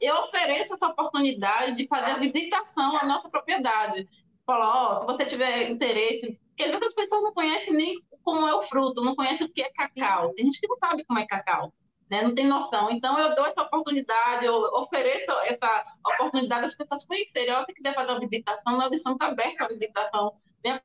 eu 0.00 0.16
ofereço 0.16 0.74
essa 0.74 0.86
oportunidade 0.86 1.74
de 1.76 1.86
fazer 1.88 2.10
a 2.10 2.18
visitação 2.18 2.98
à 2.98 3.06
nossa 3.06 3.30
propriedade. 3.30 4.06
Falo, 4.44 4.64
ó, 4.64 5.00
se 5.00 5.06
você 5.06 5.24
tiver 5.24 5.70
interesse, 5.70 6.38
porque 6.48 6.64
às 6.64 6.70
vezes 6.70 6.88
as 6.88 6.94
pessoas 6.94 7.22
não 7.22 7.32
conhecem 7.32 7.72
nem 7.72 8.04
como 8.22 8.46
é 8.46 8.54
o 8.54 8.60
fruto, 8.60 9.02
não 9.02 9.16
conhecem 9.16 9.46
o 9.46 9.50
que 9.50 9.62
é 9.62 9.72
cacau. 9.72 10.34
Tem 10.34 10.44
gente 10.44 10.60
que 10.60 10.68
não 10.68 10.76
sabe 10.76 11.04
como 11.04 11.18
é 11.18 11.26
cacau 11.26 11.72
né? 12.10 12.22
não 12.22 12.34
tem 12.34 12.46
noção. 12.46 12.90
Então, 12.90 13.18
eu 13.18 13.34
dou 13.34 13.46
essa 13.46 13.62
oportunidade, 13.62 14.46
eu 14.46 14.54
ofereço 14.54 15.30
essa 15.44 15.84
oportunidade 16.04 16.62
das 16.62 16.74
pessoas 16.74 17.04
conhecerem. 17.04 17.54
Tem 17.66 17.74
que 17.74 17.94
fazer 17.94 18.10
uma 18.10 18.20
visitação, 18.20 18.76
nós 18.76 18.92
estamos 18.92 19.20
abertos 19.20 19.60
à 19.60 19.68
visitação. 19.68 20.32
Venha 20.62 20.82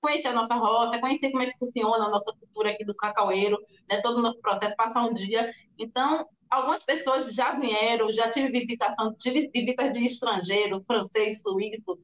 conhecer 0.00 0.28
a 0.28 0.32
nossa 0.32 0.54
roça, 0.54 0.98
conhecer 0.98 1.30
como 1.30 1.42
é 1.42 1.46
que 1.46 1.58
funciona 1.58 2.06
a 2.06 2.10
nossa 2.10 2.32
cultura 2.32 2.70
aqui 2.70 2.84
do 2.84 2.94
cacaueiro, 2.94 3.58
né? 3.88 4.00
todo 4.00 4.18
o 4.18 4.22
nosso 4.22 4.40
processo, 4.40 4.74
passar 4.76 5.04
um 5.04 5.12
dia. 5.12 5.52
Então, 5.78 6.26
algumas 6.48 6.84
pessoas 6.84 7.34
já 7.34 7.52
vieram, 7.52 8.10
já 8.10 8.30
tive 8.30 8.50
visitação, 8.50 9.14
tive 9.14 9.50
visitas 9.54 9.92
de 9.92 10.04
estrangeiro, 10.04 10.82
francês, 10.86 11.40
suíço, 11.40 11.98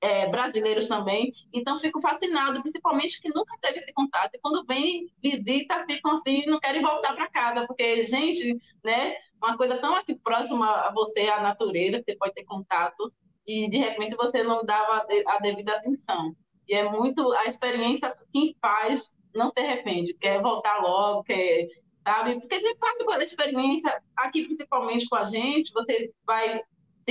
é, 0.00 0.28
brasileiros 0.28 0.86
também. 0.86 1.32
Então, 1.52 1.78
fico 1.78 2.00
fascinado, 2.00 2.60
principalmente 2.62 3.20
que 3.20 3.28
nunca 3.28 3.56
teve 3.60 3.78
esse 3.78 3.92
contato. 3.92 4.30
E 4.34 4.38
quando 4.40 4.64
vem, 4.64 5.12
visita, 5.22 5.84
ficam 5.86 6.12
assim, 6.12 6.44
não 6.46 6.60
querem 6.60 6.82
voltar 6.82 7.14
para 7.14 7.30
casa, 7.30 7.66
porque, 7.66 8.04
gente, 8.04 8.56
né, 8.84 9.16
uma 9.42 9.56
coisa 9.56 9.78
tão 9.78 9.94
aqui 9.94 10.14
próxima 10.14 10.68
a 10.68 10.92
você, 10.92 11.28
a 11.28 11.40
natureza, 11.40 12.02
você 12.04 12.16
pode 12.16 12.34
ter 12.34 12.44
contato, 12.44 13.12
e 13.46 13.68
de 13.68 13.78
repente 13.78 14.14
você 14.14 14.42
não 14.42 14.64
dava 14.64 15.06
a 15.26 15.38
devida 15.38 15.72
atenção. 15.72 16.34
E 16.68 16.74
é 16.74 16.88
muito 16.88 17.32
a 17.32 17.46
experiência, 17.46 18.14
quem 18.32 18.54
faz 18.60 19.16
não 19.34 19.50
se 19.50 19.64
arrepende, 19.64 20.14
quer 20.14 20.42
voltar 20.42 20.82
logo, 20.82 21.22
quer, 21.22 21.66
sabe? 22.06 22.38
Porque 22.40 22.60
você 22.60 22.76
passa 22.76 23.04
por 23.04 23.22
experiência, 23.22 24.02
aqui 24.16 24.44
principalmente 24.44 25.08
com 25.08 25.16
a 25.16 25.24
gente, 25.24 25.72
você 25.72 26.12
vai 26.26 26.60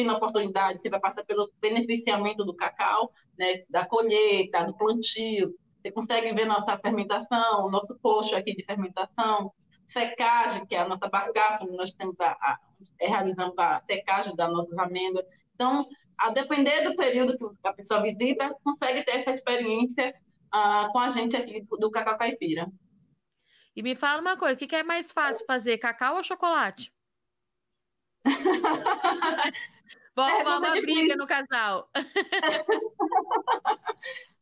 a 0.06 0.18
oportunidade, 0.18 0.80
você 0.80 0.90
vai 0.90 1.00
passar 1.00 1.24
pelo 1.24 1.52
beneficiamento 1.62 2.44
do 2.44 2.56
cacau, 2.56 3.12
né, 3.38 3.64
da 3.70 3.86
colheita, 3.86 4.66
do 4.66 4.76
plantio, 4.76 5.56
você 5.82 5.92
consegue 5.92 6.34
ver 6.34 6.46
nossa 6.46 6.78
fermentação, 6.78 7.70
nosso 7.70 7.98
coxo 8.00 8.36
aqui 8.36 8.56
de 8.56 8.64
fermentação, 8.64 9.52
secagem, 9.88 10.66
que 10.66 10.76
é 10.76 10.80
a 10.80 10.88
nossa 10.88 11.08
barcaça, 11.08 11.66
nós 11.66 11.94
temos 11.94 12.20
a, 12.20 12.32
a 12.32 12.60
é, 13.00 13.08
realizamos 13.08 13.58
a 13.58 13.82
secagem 13.90 14.36
das 14.36 14.52
nossas 14.52 14.78
amêndoas. 14.78 15.26
Então, 15.56 15.86
a 16.18 16.30
depender 16.30 16.82
do 16.82 16.96
período 16.96 17.38
que 17.38 17.46
a 17.64 17.74
pessoa 17.74 18.02
visita, 18.02 18.50
consegue 18.64 19.04
ter 19.04 19.22
essa 19.22 19.32
experiência 19.32 20.14
uh, 20.54 20.92
com 20.92 21.00
a 21.00 21.10
gente 21.10 21.38
aqui 21.38 21.62
do, 21.62 21.78
do 21.78 21.92
Cacau 21.92 22.18
Caipira. 22.18 22.68
E 23.76 23.84
me 23.84 23.96
fala 23.96 24.22
uma 24.22 24.38
coisa, 24.38 24.56
o 24.56 24.68
que 24.68 24.76
é 24.76 24.84
mais 24.84 25.12
fácil 25.12 25.46
fazer, 25.46 25.78
cacau 25.78 26.18
ou 26.18 26.24
chocolate? 26.24 26.92
Vamos, 30.18 30.42
uma 30.42 30.82
briga 30.82 31.16
no 31.16 31.26
casal. 31.28 31.88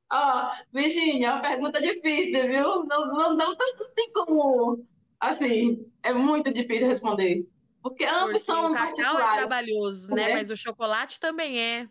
Ó, 0.09 0.15
oh, 0.15 0.51
Virginia, 0.71 1.27
é 1.27 1.33
uma 1.33 1.41
pergunta 1.41 1.81
difícil, 1.81 2.47
viu? 2.47 2.85
Não, 2.85 3.07
não, 3.07 3.35
não, 3.35 3.37
não 3.49 3.57
tem 3.93 4.09
como. 4.13 4.87
Assim, 5.19 5.85
é 6.01 6.13
muito 6.13 6.53
difícil 6.53 6.87
responder. 6.87 7.45
Porque 7.83 8.05
ambos 8.05 8.23
Porque 8.23 8.39
são. 8.39 8.71
O 8.71 8.73
cacau 8.73 9.19
é 9.19 9.35
trabalhoso, 9.35 10.15
né? 10.15 10.31
É. 10.31 10.35
Mas 10.35 10.49
o 10.49 10.55
chocolate 10.55 11.19
também 11.19 11.59
é. 11.59 11.89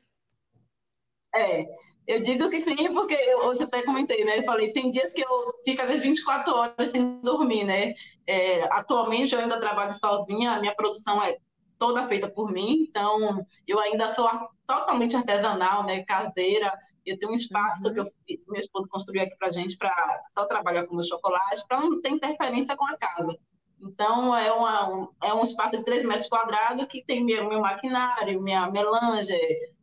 É. 1.34 1.66
Eu 2.06 2.22
digo 2.22 2.48
que 2.48 2.62
sim, 2.62 2.94
porque 2.94 3.14
eu, 3.14 3.40
hoje 3.40 3.64
até 3.64 3.82
comentei, 3.82 4.24
né? 4.24 4.38
Eu 4.38 4.44
falei, 4.44 4.72
tem 4.72 4.90
dias 4.90 5.12
que 5.12 5.20
eu 5.20 5.54
fico 5.62 5.82
às 5.82 5.88
vezes 5.88 6.02
24 6.02 6.54
horas 6.54 6.90
sem 6.90 7.20
dormir, 7.20 7.64
né? 7.64 7.92
É, 8.26 8.62
atualmente 8.72 9.34
eu 9.34 9.40
ainda 9.40 9.60
trabalho 9.60 9.92
sozinha, 9.92 10.52
a 10.52 10.60
minha 10.60 10.74
produção 10.74 11.22
é 11.22 11.36
toda 11.78 12.08
feita 12.08 12.28
por 12.28 12.50
mim, 12.50 12.86
então 12.88 13.44
eu 13.66 13.78
ainda 13.78 14.14
sou 14.14 14.28
totalmente 14.66 15.16
artesanal, 15.16 15.84
né? 15.84 16.02
Caseira. 16.04 16.72
Eu 17.04 17.18
tenho 17.18 17.32
um 17.32 17.34
espaço 17.34 17.86
uhum. 17.86 17.94
que 17.94 18.00
eu, 18.00 18.06
meu 18.48 18.60
esposo 18.60 18.88
construiu 18.88 19.22
aqui 19.22 19.36
pra 19.36 19.50
gente 19.50 19.76
para 19.76 19.92
só 20.36 20.46
trabalhar 20.46 20.86
com 20.86 20.94
meu 20.94 21.04
chocolate, 21.04 21.66
para 21.68 21.80
não 21.80 22.00
ter 22.00 22.10
interferência 22.10 22.76
com 22.76 22.86
a 22.86 22.96
casa. 22.96 23.36
Então, 23.80 24.34
é, 24.34 24.50
uma, 24.50 24.88
um, 24.88 25.08
é 25.22 25.34
um 25.34 25.42
espaço 25.42 25.76
de 25.76 25.84
3 25.84 26.04
metros 26.04 26.28
quadrados 26.28 26.86
que 26.86 27.04
tem 27.04 27.22
meu, 27.22 27.46
meu 27.46 27.60
maquinário, 27.60 28.40
minha 28.40 28.70
melange, 28.70 29.36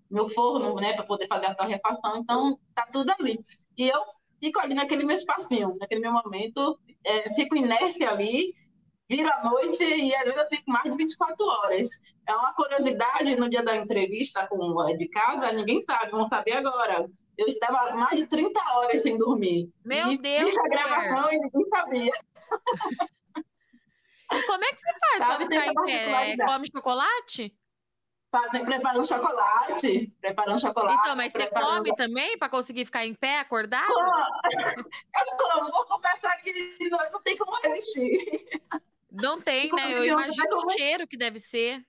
meu 0.09 0.27
forno, 0.27 0.75
né, 0.75 0.93
para 0.93 1.05
poder 1.05 1.27
fazer 1.27 1.47
a 1.47 1.55
torrefação. 1.55 2.17
Então, 2.17 2.59
tá 2.73 2.87
tudo 2.91 3.13
ali. 3.19 3.39
E 3.77 3.87
eu 3.87 4.03
fico 4.39 4.59
ali 4.59 4.73
naquele 4.73 5.03
meu 5.03 5.15
espacinho, 5.15 5.77
naquele 5.79 6.01
meu 6.01 6.13
momento, 6.13 6.79
é, 7.03 7.33
fico 7.35 7.55
inércia 7.55 8.09
ali, 8.09 8.55
viro 9.11 9.29
à 9.29 9.43
noite 9.43 9.83
e 9.83 10.15
às 10.15 10.23
vezes 10.23 10.39
eu 10.39 10.47
fico 10.47 10.71
mais 10.71 10.89
de 10.89 10.97
24 10.97 11.45
horas. 11.45 11.89
É 12.25 12.33
uma 12.33 12.53
curiosidade 12.53 13.35
no 13.35 13.49
dia 13.49 13.61
da 13.61 13.75
entrevista 13.75 14.47
com 14.47 14.57
o 14.57 14.97
de 14.97 15.09
casa, 15.09 15.51
ninguém 15.51 15.81
sabe, 15.81 16.11
vão 16.11 16.27
saber 16.27 16.53
agora. 16.53 17.05
Eu 17.37 17.47
estava 17.47 17.93
mais 17.95 18.17
de 18.17 18.27
30 18.27 18.59
horas 18.73 19.01
sem 19.01 19.17
dormir. 19.17 19.69
Meu 19.83 20.11
e 20.11 20.17
Deus! 20.17 20.49
Fiz 20.49 20.59
a 20.59 20.67
gravação 20.67 21.31
e 21.31 21.39
ninguém 21.39 21.65
sabia. 21.69 22.11
E 24.33 24.43
como 24.43 24.63
é 24.63 24.67
que 24.69 24.79
você 24.79 24.93
faz 24.97 25.25
para 25.25 25.45
ficar 25.45 25.67
em 25.67 25.73
pé? 25.73 26.37
Come 26.45 26.65
chocolate? 26.73 27.53
fazem 28.31 28.63
preparando 28.63 29.05
chocolate, 29.05 30.13
preparando 30.21 30.59
chocolate. 30.59 30.99
Então, 31.01 31.15
mas 31.17 31.33
você 31.33 31.47
come 31.47 31.93
também 31.95 32.37
para 32.37 32.47
conseguir 32.47 32.85
ficar 32.85 33.05
em 33.05 33.13
pé, 33.13 33.39
acordado? 33.39 33.85
Eu 35.13 35.37
como, 35.37 35.69
vou 35.69 35.85
confessar 35.85 36.37
que 36.37 36.89
não, 36.89 37.11
não 37.11 37.21
tem 37.21 37.37
como 37.37 37.53
resistir. 37.61 38.45
Não 39.11 39.41
tem, 39.41 39.71
né? 39.71 39.93
Eu 39.93 40.05
imagino 40.05 40.55
o 40.55 40.69
cheiro 40.69 41.07
que 41.07 41.17
deve 41.17 41.39
ser. 41.39 41.81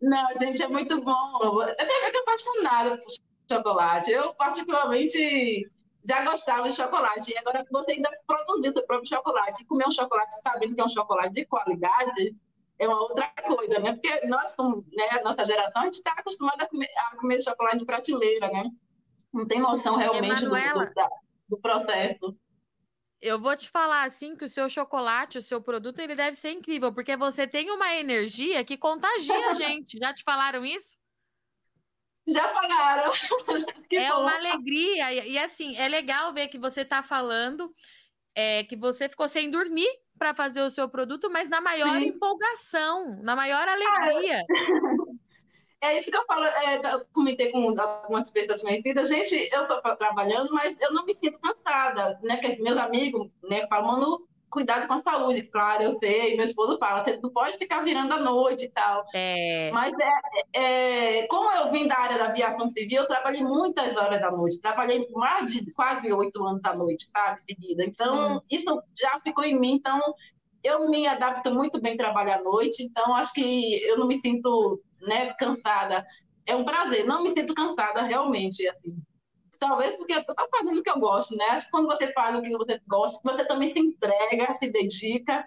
Não, 0.00 0.28
gente, 0.38 0.62
é 0.62 0.68
muito 0.68 1.00
bom. 1.02 1.38
Eu 1.42 1.60
até 1.62 2.02
muito 2.02 2.18
apaixonada 2.18 2.98
por 2.98 3.10
chocolate. 3.50 4.10
Eu, 4.10 4.34
particularmente, 4.34 5.70
já 6.06 6.24
gostava 6.24 6.68
de 6.68 6.74
chocolate. 6.74 7.32
E 7.32 7.38
agora 7.38 7.64
que 7.64 7.72
você 7.72 7.92
ainda 7.92 8.10
produzir 8.26 8.72
seu 8.72 8.86
próprio 8.86 9.08
chocolate, 9.08 9.62
e 9.62 9.66
comer 9.66 9.86
um 9.86 9.92
chocolate 9.92 10.40
sabendo 10.40 10.74
que 10.74 10.80
é 10.80 10.84
um 10.84 10.88
chocolate 10.88 11.34
de 11.34 11.46
qualidade, 11.46 12.36
é 12.78 12.88
uma 12.88 13.00
outra 13.00 13.30
coisa, 13.46 13.78
né? 13.78 13.92
Porque 13.92 14.26
nós, 14.26 14.54
como 14.54 14.84
né, 14.92 15.04
a 15.10 15.22
nossa 15.22 15.44
geração, 15.44 15.82
a 15.82 15.84
gente 15.84 15.94
está 15.94 16.12
acostumada 16.12 16.64
a 16.64 16.68
comer, 16.68 16.88
a 16.96 17.16
comer 17.16 17.40
chocolate 17.40 17.78
de 17.78 17.84
prateleira, 17.84 18.48
né? 18.48 18.70
Não 19.32 19.46
tem 19.46 19.60
noção 19.60 19.96
realmente 19.96 20.44
do, 20.44 20.50
do, 20.50 20.92
do, 21.50 21.58
processo. 21.58 22.36
Eu 23.20 23.38
vou 23.38 23.54
te 23.54 23.68
falar 23.68 24.04
assim 24.04 24.34
que 24.34 24.44
o 24.44 24.48
seu 24.48 24.68
chocolate, 24.68 25.38
o 25.38 25.42
seu 25.42 25.60
produto, 25.60 25.98
ele 25.98 26.14
deve 26.14 26.36
ser 26.36 26.52
incrível, 26.52 26.92
porque 26.92 27.16
você 27.16 27.46
tem 27.46 27.70
uma 27.70 27.94
energia 27.94 28.64
que 28.64 28.78
contagia 28.78 29.50
a 29.50 29.54
gente. 29.54 29.98
Já 29.98 30.14
te 30.14 30.22
falaram 30.22 30.64
isso? 30.64 30.96
Já 32.26 32.48
falaram. 32.48 33.12
é 33.92 34.08
bom. 34.08 34.22
uma 34.22 34.34
alegria. 34.34 35.12
E, 35.12 35.32
e, 35.32 35.38
assim, 35.38 35.76
é 35.76 35.88
legal 35.88 36.32
ver 36.32 36.48
que 36.48 36.58
você 36.58 36.80
está 36.80 37.02
falando 37.02 37.72
é, 38.34 38.64
que 38.64 38.76
você 38.76 39.08
ficou 39.08 39.28
sem 39.28 39.50
dormir 39.50 39.88
para 40.18 40.34
fazer 40.34 40.62
o 40.62 40.70
seu 40.70 40.88
produto, 40.88 41.30
mas 41.30 41.48
na 41.48 41.60
maior 41.60 41.98
Sim. 41.98 42.08
empolgação, 42.08 43.20
na 43.22 43.34
maior 43.34 43.66
alegria. 43.66 44.44
É 45.82 45.98
isso 45.98 46.10
que 46.10 46.16
eu 46.16 46.24
falo, 46.26 46.44
é, 46.44 46.94
eu 46.94 47.06
comentei 47.12 47.50
com 47.50 47.74
algumas 47.78 48.30
pessoas 48.30 48.60
conhecidas, 48.60 49.08
gente, 49.08 49.34
eu 49.50 49.62
estou 49.62 49.96
trabalhando, 49.96 50.52
mas 50.52 50.78
eu 50.78 50.92
não 50.92 51.06
me 51.06 51.16
sinto 51.16 51.38
cansada, 51.38 52.20
né? 52.22 52.36
Que 52.36 52.60
meus 52.60 52.76
amigos, 52.76 53.30
né, 53.48 53.66
falam, 53.66 54.20
cuidado 54.50 54.86
com 54.86 54.94
a 54.94 54.98
saúde, 54.98 55.44
claro, 55.44 55.84
eu 55.84 55.92
sei, 55.92 56.34
meu 56.34 56.44
esposo 56.44 56.76
fala, 56.78 57.04
você 57.04 57.16
não 57.22 57.30
pode 57.30 57.56
ficar 57.56 57.82
virando 57.82 58.12
à 58.12 58.18
noite 58.18 58.64
e 58.64 58.68
tal. 58.68 59.06
É... 59.14 59.70
Mas 59.72 59.94
é, 60.54 61.20
é, 61.22 61.26
como 61.28 61.50
eu 61.52 61.70
vim 61.70 61.86
da 61.86 61.96
área 61.96 62.18
da 62.18 62.26
aviação 62.26 62.68
civil, 62.68 63.02
eu 63.02 63.08
trabalhei 63.08 63.42
muitas 63.42 63.96
horas 63.96 64.20
da 64.20 64.30
noite, 64.30 64.60
trabalhei 64.60 65.08
mais 65.12 65.46
de 65.46 65.72
quase 65.72 66.12
oito 66.12 66.44
anos 66.44 66.60
da 66.60 66.74
noite, 66.74 67.08
sabe, 67.16 67.42
seguida. 67.42 67.84
Então, 67.84 68.40
Sim. 68.40 68.42
isso 68.50 68.82
já 68.98 69.18
ficou 69.20 69.44
em 69.44 69.58
mim, 69.58 69.74
então 69.74 69.98
eu 70.62 70.90
me 70.90 71.06
adapto 71.06 71.50
muito 71.54 71.80
bem 71.80 71.94
a 71.94 71.98
trabalhar 71.98 72.38
à 72.38 72.42
noite, 72.42 72.82
então 72.82 73.14
acho 73.14 73.32
que 73.32 73.82
eu 73.84 73.96
não 73.96 74.06
me 74.06 74.18
sinto 74.18 74.82
né, 75.00 75.32
cansada. 75.34 76.06
É 76.46 76.54
um 76.54 76.64
prazer, 76.64 77.06
não 77.06 77.22
me 77.22 77.30
sinto 77.30 77.54
cansada 77.54 78.02
realmente, 78.02 78.66
assim 78.68 79.02
talvez 79.60 79.94
porque 79.96 80.14
eu 80.14 80.20
estou 80.20 80.34
fazendo 80.50 80.78
o 80.80 80.82
que 80.82 80.90
eu 80.90 80.98
gosto, 80.98 81.36
né? 81.36 81.44
Acho 81.50 81.66
que 81.66 81.70
quando 81.70 81.86
você 81.86 82.10
faz 82.12 82.34
o 82.34 82.42
que 82.42 82.56
você 82.56 82.80
gosta, 82.88 83.30
você 83.30 83.44
também 83.44 83.72
se 83.72 83.78
entrega, 83.78 84.56
se 84.60 84.72
dedica. 84.72 85.46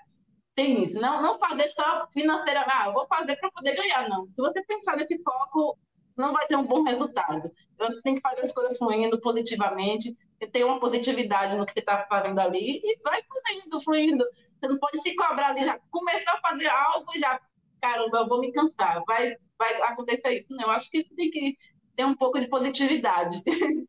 Tem 0.55 0.83
isso. 0.83 0.99
Não, 0.99 1.21
não 1.21 1.39
fazer 1.39 1.67
só 1.71 2.07
financeira, 2.13 2.61
ah, 2.61 2.91
vou 2.91 3.07
fazer 3.07 3.35
para 3.37 3.51
poder 3.51 3.75
ganhar, 3.75 4.07
não. 4.07 4.27
Se 4.27 4.37
você 4.37 4.63
pensar 4.63 4.95
nesse 4.95 5.21
foco, 5.23 5.77
não 6.15 6.31
vai 6.31 6.45
ter 6.45 6.55
um 6.55 6.63
bom 6.63 6.83
resultado. 6.83 7.51
Você 7.79 8.01
tem 8.03 8.15
que 8.15 8.21
fazer 8.21 8.41
as 8.41 8.51
coisas 8.51 8.77
fluindo 8.77 9.19
positivamente, 9.19 10.15
ter 10.51 10.63
uma 10.63 10.79
positividade 10.79 11.55
no 11.57 11.65
que 11.65 11.73
você 11.73 11.79
está 11.79 12.05
fazendo 12.07 12.37
ali 12.39 12.79
e 12.83 12.99
vai 13.03 13.19
fluindo, 13.23 13.81
fluindo. 13.81 14.25
Você 14.59 14.67
não 14.67 14.77
pode 14.77 15.01
se 15.01 15.15
cobrar 15.15 15.47
ali, 15.47 15.65
já 15.65 15.79
começar 15.89 16.33
a 16.33 16.49
fazer 16.49 16.67
algo 16.67 17.11
e 17.15 17.19
já, 17.19 17.41
caramba, 17.83 18.19
eu 18.19 18.27
vou 18.29 18.39
me 18.39 18.51
cansar. 18.53 19.03
Vai, 19.05 19.35
vai 19.59 19.81
acontecer 19.81 20.39
isso. 20.39 20.47
Não, 20.49 20.63
eu 20.63 20.71
acho 20.71 20.89
que 20.89 21.03
tem 21.03 21.29
que 21.29 21.57
ter 21.97 22.05
um 22.05 22.15
pouco 22.15 22.39
de 22.39 22.47
positividade. 22.47 23.41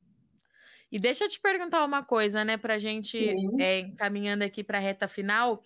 E 0.92 0.98
deixa 0.98 1.24
eu 1.24 1.28
te 1.28 1.40
perguntar 1.40 1.84
uma 1.84 2.04
coisa, 2.04 2.44
né, 2.44 2.56
para 2.56 2.74
a 2.74 2.78
gente 2.78 3.18
é, 3.58 3.80
encaminhando 3.80 4.44
aqui 4.44 4.62
para 4.62 4.78
a 4.78 4.80
reta 4.80 5.08
final. 5.08 5.60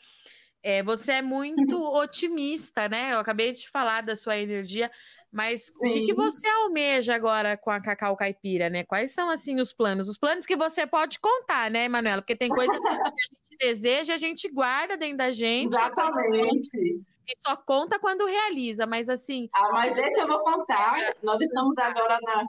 É, 0.63 0.83
você 0.83 1.13
é 1.13 1.23
muito 1.23 1.77
otimista, 2.01 2.89
né? 2.89 3.13
Eu 3.13 3.19
acabei 3.19 3.53
de 3.53 3.69
falar 3.69 4.01
da 4.01 4.17
sua 4.17 4.39
energia, 4.39 4.91
mas 5.31 5.71
o 5.77 5.81
que, 5.81 6.07
que, 6.07 6.15
você 6.15 6.49
almeja 6.49 7.15
agora 7.15 7.59
com 7.59 7.71
a 7.71 7.79
Cacau 7.79 8.17
Caipira, 8.17 8.71
né? 8.71 8.85
Quais 8.85 9.13
são, 9.13 9.29
assim, 9.29 9.61
os 9.61 9.71
planos? 9.71 10.09
Os 10.09 10.17
planos 10.17 10.47
que 10.47 10.57
você 10.57 10.87
pode 10.87 11.19
contar, 11.19 11.71
né, 11.71 11.89
Manuela? 11.89 12.23
Porque 12.23 12.35
tem 12.35 12.49
coisa 12.49 12.73
que 12.73 12.89
a 12.89 12.95
gente 12.95 13.59
deseja, 13.61 14.15
a 14.15 14.19
gente 14.19 14.49
guarda 14.49 14.97
dentro 14.97 15.19
da 15.19 15.31
gente. 15.31 15.77
Exatamente. 15.77 17.03
E 17.29 17.37
só 17.39 17.57
conta 17.57 17.99
quando 17.99 18.25
realiza, 18.27 18.87
mas 18.87 19.09
assim... 19.09 19.49
Ah, 19.53 19.71
mas 19.71 19.97
esse 19.97 20.19
eu 20.19 20.27
vou 20.27 20.41
contar. 20.41 21.15
Nós 21.23 21.39
estamos 21.41 21.77
agora 21.77 22.19
na 22.23 22.47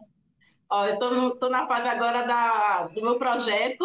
Ó, 0.71 0.85
eu 0.85 1.33
estou 1.33 1.49
na 1.49 1.67
fase 1.67 1.87
agora 1.87 2.23
da, 2.23 2.87
do 2.87 3.01
meu 3.01 3.17
projeto. 3.17 3.83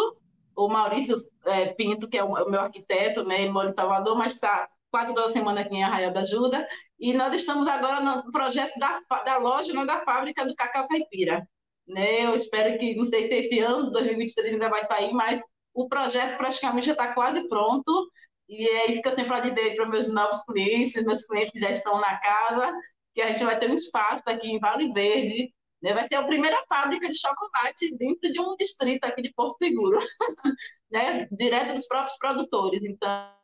O 0.54 0.68
Maurício 0.68 1.16
é, 1.46 1.66
Pinto, 1.68 2.09
que 2.09 2.18
é 2.18 2.22
o, 2.22 2.28
o, 2.28 2.50
meu 2.50 2.61
arquiteto, 2.61 3.24
né, 3.24 3.40
ele 3.42 3.50
mora 3.50 3.70
em 3.70 3.74
Salvador, 3.74 4.16
mas 4.16 4.35
está 4.35 4.68
quase 4.90 5.14
toda 5.14 5.33
semana 5.33 5.62
aqui 5.62 5.74
em 5.74 5.83
Arraial 5.83 6.12
da 6.12 6.20
Ajuda. 6.20 6.68
E 6.98 7.14
nós 7.14 7.33
estamos 7.35 7.66
agora 7.66 8.00
no 8.00 8.30
projeto 8.30 8.74
da, 8.78 9.00
da 9.24 9.38
loja, 9.38 9.72
não 9.72 9.87
da 9.87 10.04
fábrica 10.04 10.46
do 10.46 10.54
Cacau 10.54 10.87
Caipira. 10.87 11.48
Né? 11.88 12.26
Eu 12.26 12.35
espero 12.35 12.78
que, 12.78 12.94
não 12.94 13.04
sei 13.04 13.28
se 13.28 13.35
esse 13.35 13.59
ano, 13.61 13.90
2023, 13.90 14.52
ainda 14.54 14.68
vai 14.68 14.85
sair, 14.85 15.12
mas 15.12 15.40
o 15.72 15.88
projeto 15.88 16.37
praticamente 16.37 16.87
já 16.87 16.92
está 16.92 17.14
quase 17.14 17.48
pronto. 17.48 18.11
E 18.48 18.68
é 18.68 18.90
isso 18.90 19.02
que 19.02 19.09
eu 19.09 19.16
tenho 19.16 19.28
para 19.28 19.40
dizer 19.40 19.74
para 19.74 19.88
meus 19.88 20.09
novos 20.09 20.42
clientes, 20.42 21.04
meus 21.04 21.24
clientes 21.26 21.52
que 21.52 21.61
já 21.61 21.70
estão 21.70 22.00
na 22.00 22.18
casa, 22.18 22.72
que 23.14 23.22
a 23.22 23.28
gente 23.28 23.44
vai 23.44 23.59
ter 23.59 23.70
um 23.70 23.74
espaço 23.74 24.22
aqui 24.26 24.48
em 24.48 24.59
Vale 24.59 24.92
Verde, 24.92 25.52
né? 25.83 25.94
Vai 25.94 26.07
ser 26.09 26.16
a 26.16 26.24
primeira 26.24 26.62
fábrica 26.68 27.09
de 27.09 27.18
chocolate 27.18 27.96
dentro 27.96 28.33
de 28.33 28.40
um 28.40 28.57
distrito 28.57 29.04
aqui 29.04 29.22
de 29.22 29.33
Porto 29.35 29.57
Seguro, 29.57 29.98
né? 30.90 31.26
direto 31.33 31.74
dos 31.74 31.87
próprios 31.87 32.18
produtores. 32.18 32.85
Então, 32.85 33.35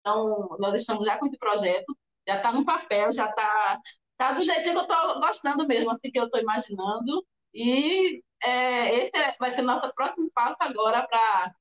então, 0.00 0.56
nós 0.58 0.80
estamos 0.80 1.04
já 1.04 1.18
com 1.18 1.26
esse 1.26 1.38
projeto, 1.38 1.96
já 2.26 2.36
está 2.36 2.52
no 2.52 2.64
papel, 2.64 3.12
já 3.12 3.28
está 3.28 3.78
tá 4.16 4.32
do 4.32 4.42
jeitinho 4.42 4.72
que 4.72 4.78
eu 4.78 4.82
estou 4.82 5.20
gostando 5.20 5.66
mesmo, 5.66 5.90
assim 5.90 6.10
que 6.10 6.18
eu 6.18 6.24
estou 6.24 6.40
imaginando. 6.40 7.26
E 7.52 8.22
é, 8.42 8.94
esse 8.94 9.16
é, 9.16 9.34
vai 9.38 9.54
ser 9.54 9.60
o 9.60 9.64
nosso 9.64 9.92
próximo 9.94 10.30
passo 10.34 10.56
agora 10.60 11.06
para 11.06 11.52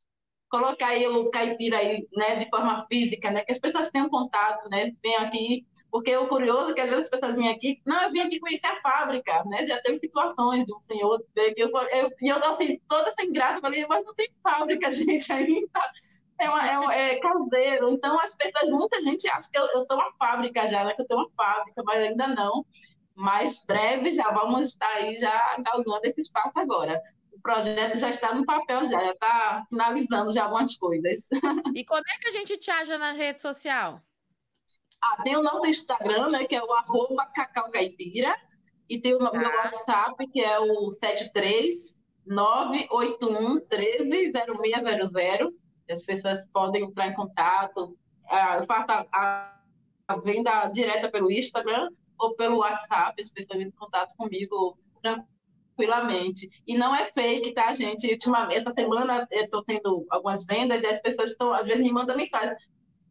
colocar 0.49 0.88
aí 0.88 1.07
o 1.07 1.29
caipira 1.29 1.77
aí, 1.77 2.07
né, 2.13 2.38
de 2.38 2.49
forma 2.49 2.86
física, 2.88 3.31
né, 3.31 3.41
que 3.43 3.51
as 3.51 3.60
pessoas 3.60 3.89
tenham 3.89 4.10
contato, 4.10 4.69
né, 4.69 4.93
venham 5.03 5.23
aqui, 5.23 5.65
porque 5.91 6.15
o 6.15 6.27
curioso 6.27 6.71
é 6.71 6.73
que 6.73 6.81
às 6.81 6.89
vezes 6.89 7.03
as 7.05 7.10
pessoas 7.10 7.36
vêm 7.36 7.49
aqui, 7.49 7.81
não, 7.86 8.03
eu 8.03 8.12
vim 8.12 8.21
aqui 8.21 8.39
conhecer 8.39 8.67
a 8.67 8.81
fábrica, 8.81 9.43
né, 9.45 9.67
já 9.67 9.81
teve 9.81 9.97
situações 9.97 10.65
de 10.65 10.73
um 10.73 10.79
senhor, 10.89 11.21
que 11.33 11.62
eu, 11.62 11.69
eu, 11.69 12.12
e 12.21 12.27
eu, 12.27 12.38
assim, 12.51 12.79
toda 12.88 13.12
sem 13.12 13.31
graça, 13.31 13.62
falei, 13.62 13.86
mas 13.88 14.05
não 14.05 14.15
tem 14.15 14.29
fábrica, 14.41 14.89
gente, 14.91 15.31
ainda, 15.31 15.91
é, 16.39 16.49
uma, 16.49 16.67
é, 16.67 16.79
uma, 16.79 16.95
é, 16.95 17.19
caseiro, 17.19 17.89
então 17.91 18.19
as 18.19 18.36
pessoas, 18.36 18.69
muita 18.69 19.01
gente 19.01 19.27
acha 19.29 19.49
que 19.51 19.57
eu, 19.57 19.65
eu 19.73 19.86
tenho 19.86 19.99
uma 19.99 20.13
fábrica 20.17 20.67
já, 20.67 20.83
né, 20.86 20.93
que 20.93 21.01
eu 21.01 21.07
tenho 21.07 21.19
uma 21.19 21.29
fábrica, 21.36 21.83
mas 21.83 21.99
ainda 21.99 22.27
não, 22.27 22.65
mas 23.13 23.65
breve 23.65 24.12
já 24.12 24.29
vamos 24.29 24.62
estar 24.69 24.93
aí 24.93 25.17
já 25.17 25.57
galgando 25.60 26.05
esse 26.05 26.21
espaço 26.21 26.51
agora 26.55 27.01
o 27.38 27.41
projeto 27.41 28.00
já 28.00 28.10
está 28.10 28.34
no 28.34 28.45
papel, 28.45 28.88
já 28.88 29.12
está 29.12 29.65
finalizando 29.69 30.32
já 30.32 30.45
algumas 30.45 30.76
coisas. 30.76 31.30
E 31.76 31.86
como 31.86 32.02
é 32.02 32.17
que 32.19 32.30
a 32.30 32.32
gente 32.32 32.58
te 32.58 32.71
acha 32.71 32.97
na 32.97 33.12
rede 33.12 33.41
social? 33.41 34.02
Ah, 35.02 35.21
tem 35.23 35.36
o 35.36 35.43
nosso 35.43 35.65
Instagram, 35.67 36.30
né, 36.30 36.45
que 36.45 36.56
é 36.56 36.63
o 36.63 36.73
arroba 36.73 37.28
Cacau 37.28 37.69
Caipira, 37.69 38.36
e 38.89 39.00
tem 39.00 39.15
o 39.15 39.19
meu 39.19 39.32
tá. 39.32 39.39
WhatsApp, 39.39 40.28
que 40.30 40.41
é 40.41 40.60
o 40.60 40.89
73 40.91 42.02
981 42.26 43.60
13 43.67 44.34
0600. 44.34 45.54
As 45.89 46.02
pessoas 46.02 46.45
podem 46.52 46.84
entrar 46.84 47.08
em 47.08 47.13
contato. 47.13 47.97
Ah, 48.30 48.58
eu 48.58 48.65
faço 48.65 48.91
a, 48.91 49.54
a 50.08 50.17
venda 50.17 50.67
direta 50.69 51.10
pelo 51.10 51.32
Instagram 51.32 51.89
ou 52.17 52.36
pelo 52.36 52.58
WhatsApp. 52.58 53.21
As 53.21 53.30
pessoas 53.30 53.60
entram 53.60 53.69
em 53.69 53.80
contato 53.80 54.15
comigo 54.15 54.78
tranquilamente. 55.77 56.49
E 56.67 56.75
não 56.75 56.93
é 56.95 57.05
fake, 57.05 57.53
tá, 57.53 57.73
gente? 57.73 58.11
Ultimamente, 58.11 58.57
essa 58.57 58.73
semana 58.73 59.27
eu 59.31 59.43
estou 59.43 59.63
tendo 59.63 60.05
algumas 60.09 60.43
vendas 60.45 60.81
e 60.81 60.87
as 60.87 61.01
pessoas 61.01 61.31
estão, 61.31 61.53
às 61.53 61.65
vezes, 61.65 61.81
me 61.81 61.91
mandam 61.91 62.17
mensagem. 62.17 62.57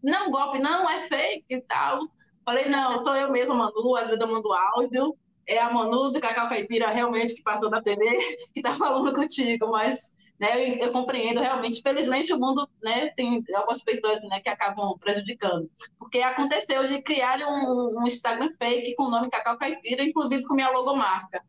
Não, 0.02 0.30
golpe, 0.30 0.58
não 0.58 0.88
é 0.90 1.00
fake 1.08 1.46
e 1.48 1.60
tal. 1.62 2.00
Falei, 2.44 2.68
não, 2.68 2.98
sou 3.02 3.14
eu 3.14 3.30
mesma, 3.30 3.54
Manu. 3.54 3.96
Às 3.96 4.08
vezes 4.08 4.20
eu 4.20 4.28
mando 4.28 4.52
áudio. 4.52 5.16
É 5.48 5.58
a 5.58 5.70
Manu 5.72 6.10
do 6.10 6.20
Cacau 6.20 6.48
Caipira, 6.48 6.88
realmente, 6.88 7.34
que 7.34 7.42
passou 7.42 7.70
da 7.70 7.80
TV, 7.80 8.04
que 8.52 8.60
está 8.60 8.74
falando 8.74 9.14
contigo. 9.14 9.68
Mas 9.70 10.12
né, 10.38 10.70
eu, 10.70 10.86
eu, 10.86 10.92
compreendo 10.92 11.40
realmente. 11.40 11.80
Felizmente, 11.80 12.32
o 12.32 12.38
mundo 12.38 12.68
né, 12.82 13.10
tem 13.10 13.42
algumas 13.54 13.82
pessoas 13.82 14.20
né, 14.22 14.40
que 14.40 14.48
acabam 14.48 14.98
prejudicando. 14.98 15.70
Porque 15.98 16.18
aconteceu 16.18 16.86
de 16.86 17.00
criar 17.00 17.40
um, 17.40 18.00
um 18.00 18.06
Instagram 18.06 18.50
fake 18.58 18.96
com 18.96 19.04
o 19.04 19.10
nome 19.10 19.30
Cacau 19.30 19.56
Caipira, 19.56 20.04
inclusive 20.04 20.44
com 20.44 20.54
minha 20.54 20.70
logomarca. 20.70 21.42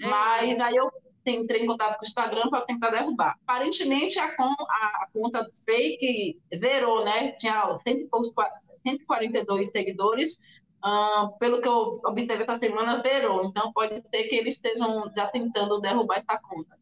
É. 0.00 0.06
Mas 0.06 0.60
aí 0.60 0.76
eu 0.76 0.90
entrei 1.26 1.62
em 1.62 1.66
contato 1.66 1.96
com 1.96 2.04
o 2.04 2.08
Instagram 2.08 2.48
para 2.50 2.64
tentar 2.64 2.90
derrubar. 2.90 3.36
Aparentemente, 3.46 4.18
a, 4.18 4.26
a, 4.26 5.06
conta 5.12 5.46
fake 5.64 6.40
zerou, 6.56 7.04
né? 7.04 7.32
Tinha 7.32 7.78
142 7.84 9.70
seguidores. 9.70 10.38
Uh, 10.84 11.38
pelo 11.38 11.60
que 11.62 11.68
eu 11.68 12.00
observei 12.04 12.44
essa 12.44 12.58
semana, 12.58 13.00
zerou. 13.02 13.44
Então, 13.44 13.72
pode 13.72 14.02
ser 14.08 14.24
que 14.24 14.34
eles 14.34 14.56
estejam 14.56 15.10
já 15.16 15.28
tentando 15.28 15.80
derrubar 15.80 16.18
essa 16.18 16.40
conta. 16.40 16.76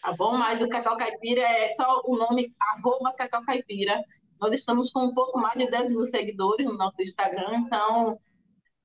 Tá 0.00 0.12
bom? 0.12 0.36
Mas 0.36 0.62
o 0.62 0.68
Cacau 0.68 0.96
Caipira 0.96 1.42
é 1.42 1.74
só 1.74 2.02
o 2.04 2.16
nome, 2.16 2.54
arroba 2.60 3.12
Cacau 3.14 3.44
Caipira. 3.44 4.00
Nós 4.40 4.52
estamos 4.52 4.92
com 4.92 5.00
um 5.06 5.14
pouco 5.14 5.38
mais 5.38 5.58
de 5.58 5.68
10 5.68 5.90
mil 5.90 6.06
seguidores 6.06 6.64
no 6.64 6.74
nosso 6.74 7.00
Instagram, 7.02 7.56
então 7.56 8.16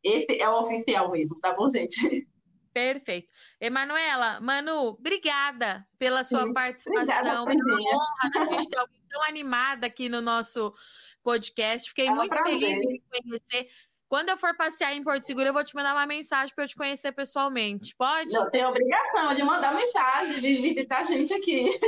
esse 0.04 0.42
é 0.42 0.50
o 0.50 0.62
oficial 0.62 1.12
mesmo, 1.12 1.40
tá 1.40 1.54
bom, 1.54 1.70
gente? 1.70 2.28
Perfeito. 2.74 3.28
Emanuela, 3.62 4.40
Manu, 4.42 4.88
obrigada 4.88 5.88
pela 6.00 6.24
sua 6.24 6.46
Sim, 6.46 6.54
participação. 6.54 7.44
Obrigada, 7.44 7.64
pela 7.64 7.80
honra 7.80 8.30
da 8.34 8.44
gente 8.46 8.68
ter 8.68 8.78
alguém 8.80 9.02
tão 9.08 9.24
animada 9.24 9.86
aqui 9.86 10.10
no 10.10 10.20
nosso 10.20 10.74
podcast. 11.22 11.88
Fiquei 11.90 12.08
é 12.08 12.12
muito 12.12 12.36
feliz 12.44 12.80
de 12.80 13.00
conhecer. 13.08 13.70
Quando 14.10 14.30
eu 14.30 14.36
for 14.36 14.58
passear 14.58 14.94
em 14.96 15.04
Porto 15.04 15.26
Seguro, 15.26 15.48
eu 15.48 15.54
vou 15.54 15.64
te 15.64 15.76
mandar 15.76 15.94
uma 15.94 16.08
mensagem 16.08 16.54
para 16.56 16.64
eu 16.64 16.68
te 16.68 16.76
conhecer 16.76 17.12
pessoalmente. 17.12 17.96
Pode? 17.96 18.34
Não 18.34 18.50
tem 18.50 18.66
obrigação 18.66 19.36
de 19.36 19.44
mandar 19.44 19.76
mensagem, 19.76 20.42
de 20.42 20.62
visitar 20.62 21.02
a 21.02 21.04
gente 21.04 21.32
aqui. 21.32 21.80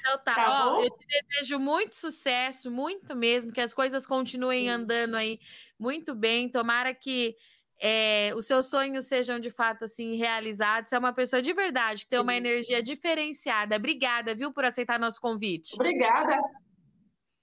Então 0.00 0.18
tá, 0.24 0.34
tá 0.34 0.76
Ó, 0.76 0.84
eu 0.84 0.90
te 0.90 1.06
desejo 1.06 1.58
muito 1.58 1.96
sucesso, 1.96 2.70
muito 2.70 3.16
mesmo, 3.16 3.50
que 3.50 3.60
as 3.60 3.74
coisas 3.74 4.06
continuem 4.06 4.64
Sim. 4.64 4.68
andando 4.68 5.16
aí 5.16 5.40
muito 5.78 6.14
bem. 6.14 6.48
Tomara 6.48 6.94
que 6.94 7.34
é, 7.80 8.32
os 8.36 8.46
seus 8.46 8.66
sonhos 8.66 9.06
sejam 9.06 9.40
de 9.40 9.50
fato 9.50 9.84
assim 9.84 10.16
realizados. 10.16 10.90
Você 10.90 10.96
é 10.96 10.98
uma 10.98 11.14
pessoa 11.14 11.40
de 11.40 11.52
verdade, 11.52 12.04
que 12.04 12.10
tem 12.10 12.20
uma 12.20 12.34
energia 12.34 12.82
diferenciada. 12.82 13.76
Obrigada, 13.76 14.34
viu, 14.34 14.52
por 14.52 14.64
aceitar 14.64 14.98
nosso 14.98 15.20
convite. 15.20 15.74
Obrigada. 15.74 16.38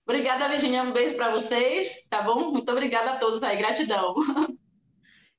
Obrigada, 0.06 0.48
Virginia. 0.48 0.84
Um 0.84 0.94
beijo 0.94 1.16
para 1.16 1.32
vocês, 1.32 2.08
tá 2.10 2.22
bom? 2.22 2.52
Muito 2.52 2.72
obrigada 2.72 3.12
a 3.12 3.18
todos 3.18 3.42
aí. 3.42 3.58
Gratidão. 3.58 4.14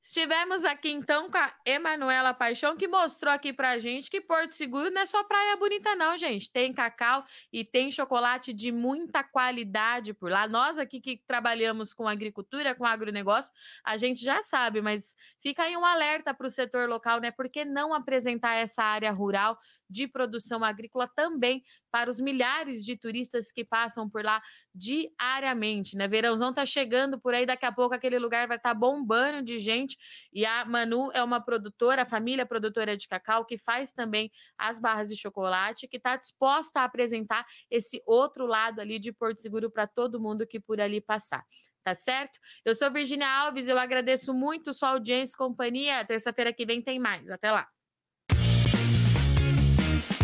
Estivemos 0.01 0.63
aqui 0.63 0.89
então 0.89 1.29
com 1.29 1.37
a 1.37 1.53
Emanuela 1.65 2.33
Paixão, 2.33 2.77
que 2.77 2.87
mostrou 2.87 3.33
aqui 3.33 3.51
pra 3.51 3.77
gente 3.79 4.09
que 4.09 4.21
Porto 4.21 4.53
Seguro 4.53 4.89
não 4.89 5.01
é 5.01 5.05
só 5.05 5.25
praia 5.25 5.57
bonita, 5.57 5.93
não, 5.93 6.17
gente. 6.17 6.49
Tem 6.49 6.73
cacau 6.73 7.25
e 7.51 7.65
tem 7.65 7.91
chocolate 7.91 8.53
de 8.53 8.71
muita 8.71 9.23
qualidade 9.25 10.13
por 10.13 10.31
lá. 10.31 10.47
Nós 10.47 10.77
aqui 10.77 11.01
que 11.01 11.21
trabalhamos 11.27 11.93
com 11.93 12.07
agricultura, 12.07 12.73
com 12.73 12.85
agronegócio, 12.85 13.53
a 13.83 13.97
gente 13.97 14.23
já 14.23 14.41
sabe, 14.41 14.81
mas 14.81 15.17
fica 15.37 15.63
aí 15.63 15.75
um 15.75 15.83
alerta 15.83 16.33
para 16.33 16.47
o 16.47 16.49
setor 16.49 16.87
local, 16.87 17.19
né? 17.19 17.29
Por 17.29 17.49
que 17.49 17.65
não 17.65 17.93
apresentar 17.93 18.53
essa 18.55 18.81
área 18.81 19.11
rural 19.11 19.59
de 19.89 20.07
produção 20.07 20.63
agrícola 20.63 21.09
também 21.15 21.63
para 21.91 22.09
os 22.09 22.19
milhares 22.19 22.85
de 22.85 22.95
turistas 22.95 23.51
que 23.51 23.65
passam 23.65 24.09
por 24.09 24.23
lá 24.23 24.41
diariamente, 24.73 25.97
né? 25.97 26.07
Verãozão 26.07 26.53
tá 26.53 26.65
chegando 26.65 27.19
por 27.19 27.33
aí, 27.33 27.45
daqui 27.45 27.65
a 27.65 27.71
pouco 27.71 27.95
aquele 27.95 28.19
lugar 28.19 28.47
vai 28.47 28.57
estar 28.57 28.73
tá 28.73 28.79
bombando 28.79 29.41
de 29.41 29.57
gente. 29.57 29.97
E 30.31 30.45
a 30.45 30.65
Manu 30.65 31.09
é 31.13 31.23
uma 31.23 31.41
produtora, 31.41 32.03
a 32.03 32.05
família 32.05 32.45
produtora 32.45 32.95
de 32.95 33.07
cacau, 33.07 33.45
que 33.45 33.57
faz 33.57 33.91
também 33.91 34.31
as 34.57 34.79
barras 34.79 35.09
de 35.09 35.15
chocolate, 35.15 35.87
que 35.87 35.97
está 35.97 36.15
disposta 36.15 36.81
a 36.81 36.83
apresentar 36.83 37.45
esse 37.69 38.01
outro 38.05 38.45
lado 38.45 38.79
ali 38.79 38.99
de 38.99 39.11
Porto 39.11 39.41
Seguro 39.41 39.71
para 39.71 39.87
todo 39.87 40.19
mundo 40.19 40.45
que 40.45 40.59
por 40.59 40.79
ali 40.79 41.01
passar 41.01 41.43
tá 41.81 41.95
certo? 41.95 42.37
Eu 42.63 42.75
sou 42.75 42.91
Virginia 42.91 43.27
Alves, 43.27 43.67
eu 43.67 43.79
agradeço 43.79 44.33
muito 44.33 44.73
sua 44.73 44.89
audiência 44.89 45.33
e 45.33 45.37
companhia. 45.37 46.05
Terça-feira 46.05 46.53
que 46.53 46.65
vem 46.65 46.81
tem 46.81 46.99
mais. 46.99 47.31
Até 47.31 47.51
lá. 47.51 47.67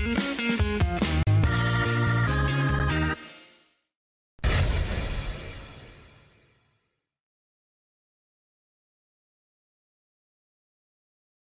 Thank 0.06 1.04
you. 1.04 1.15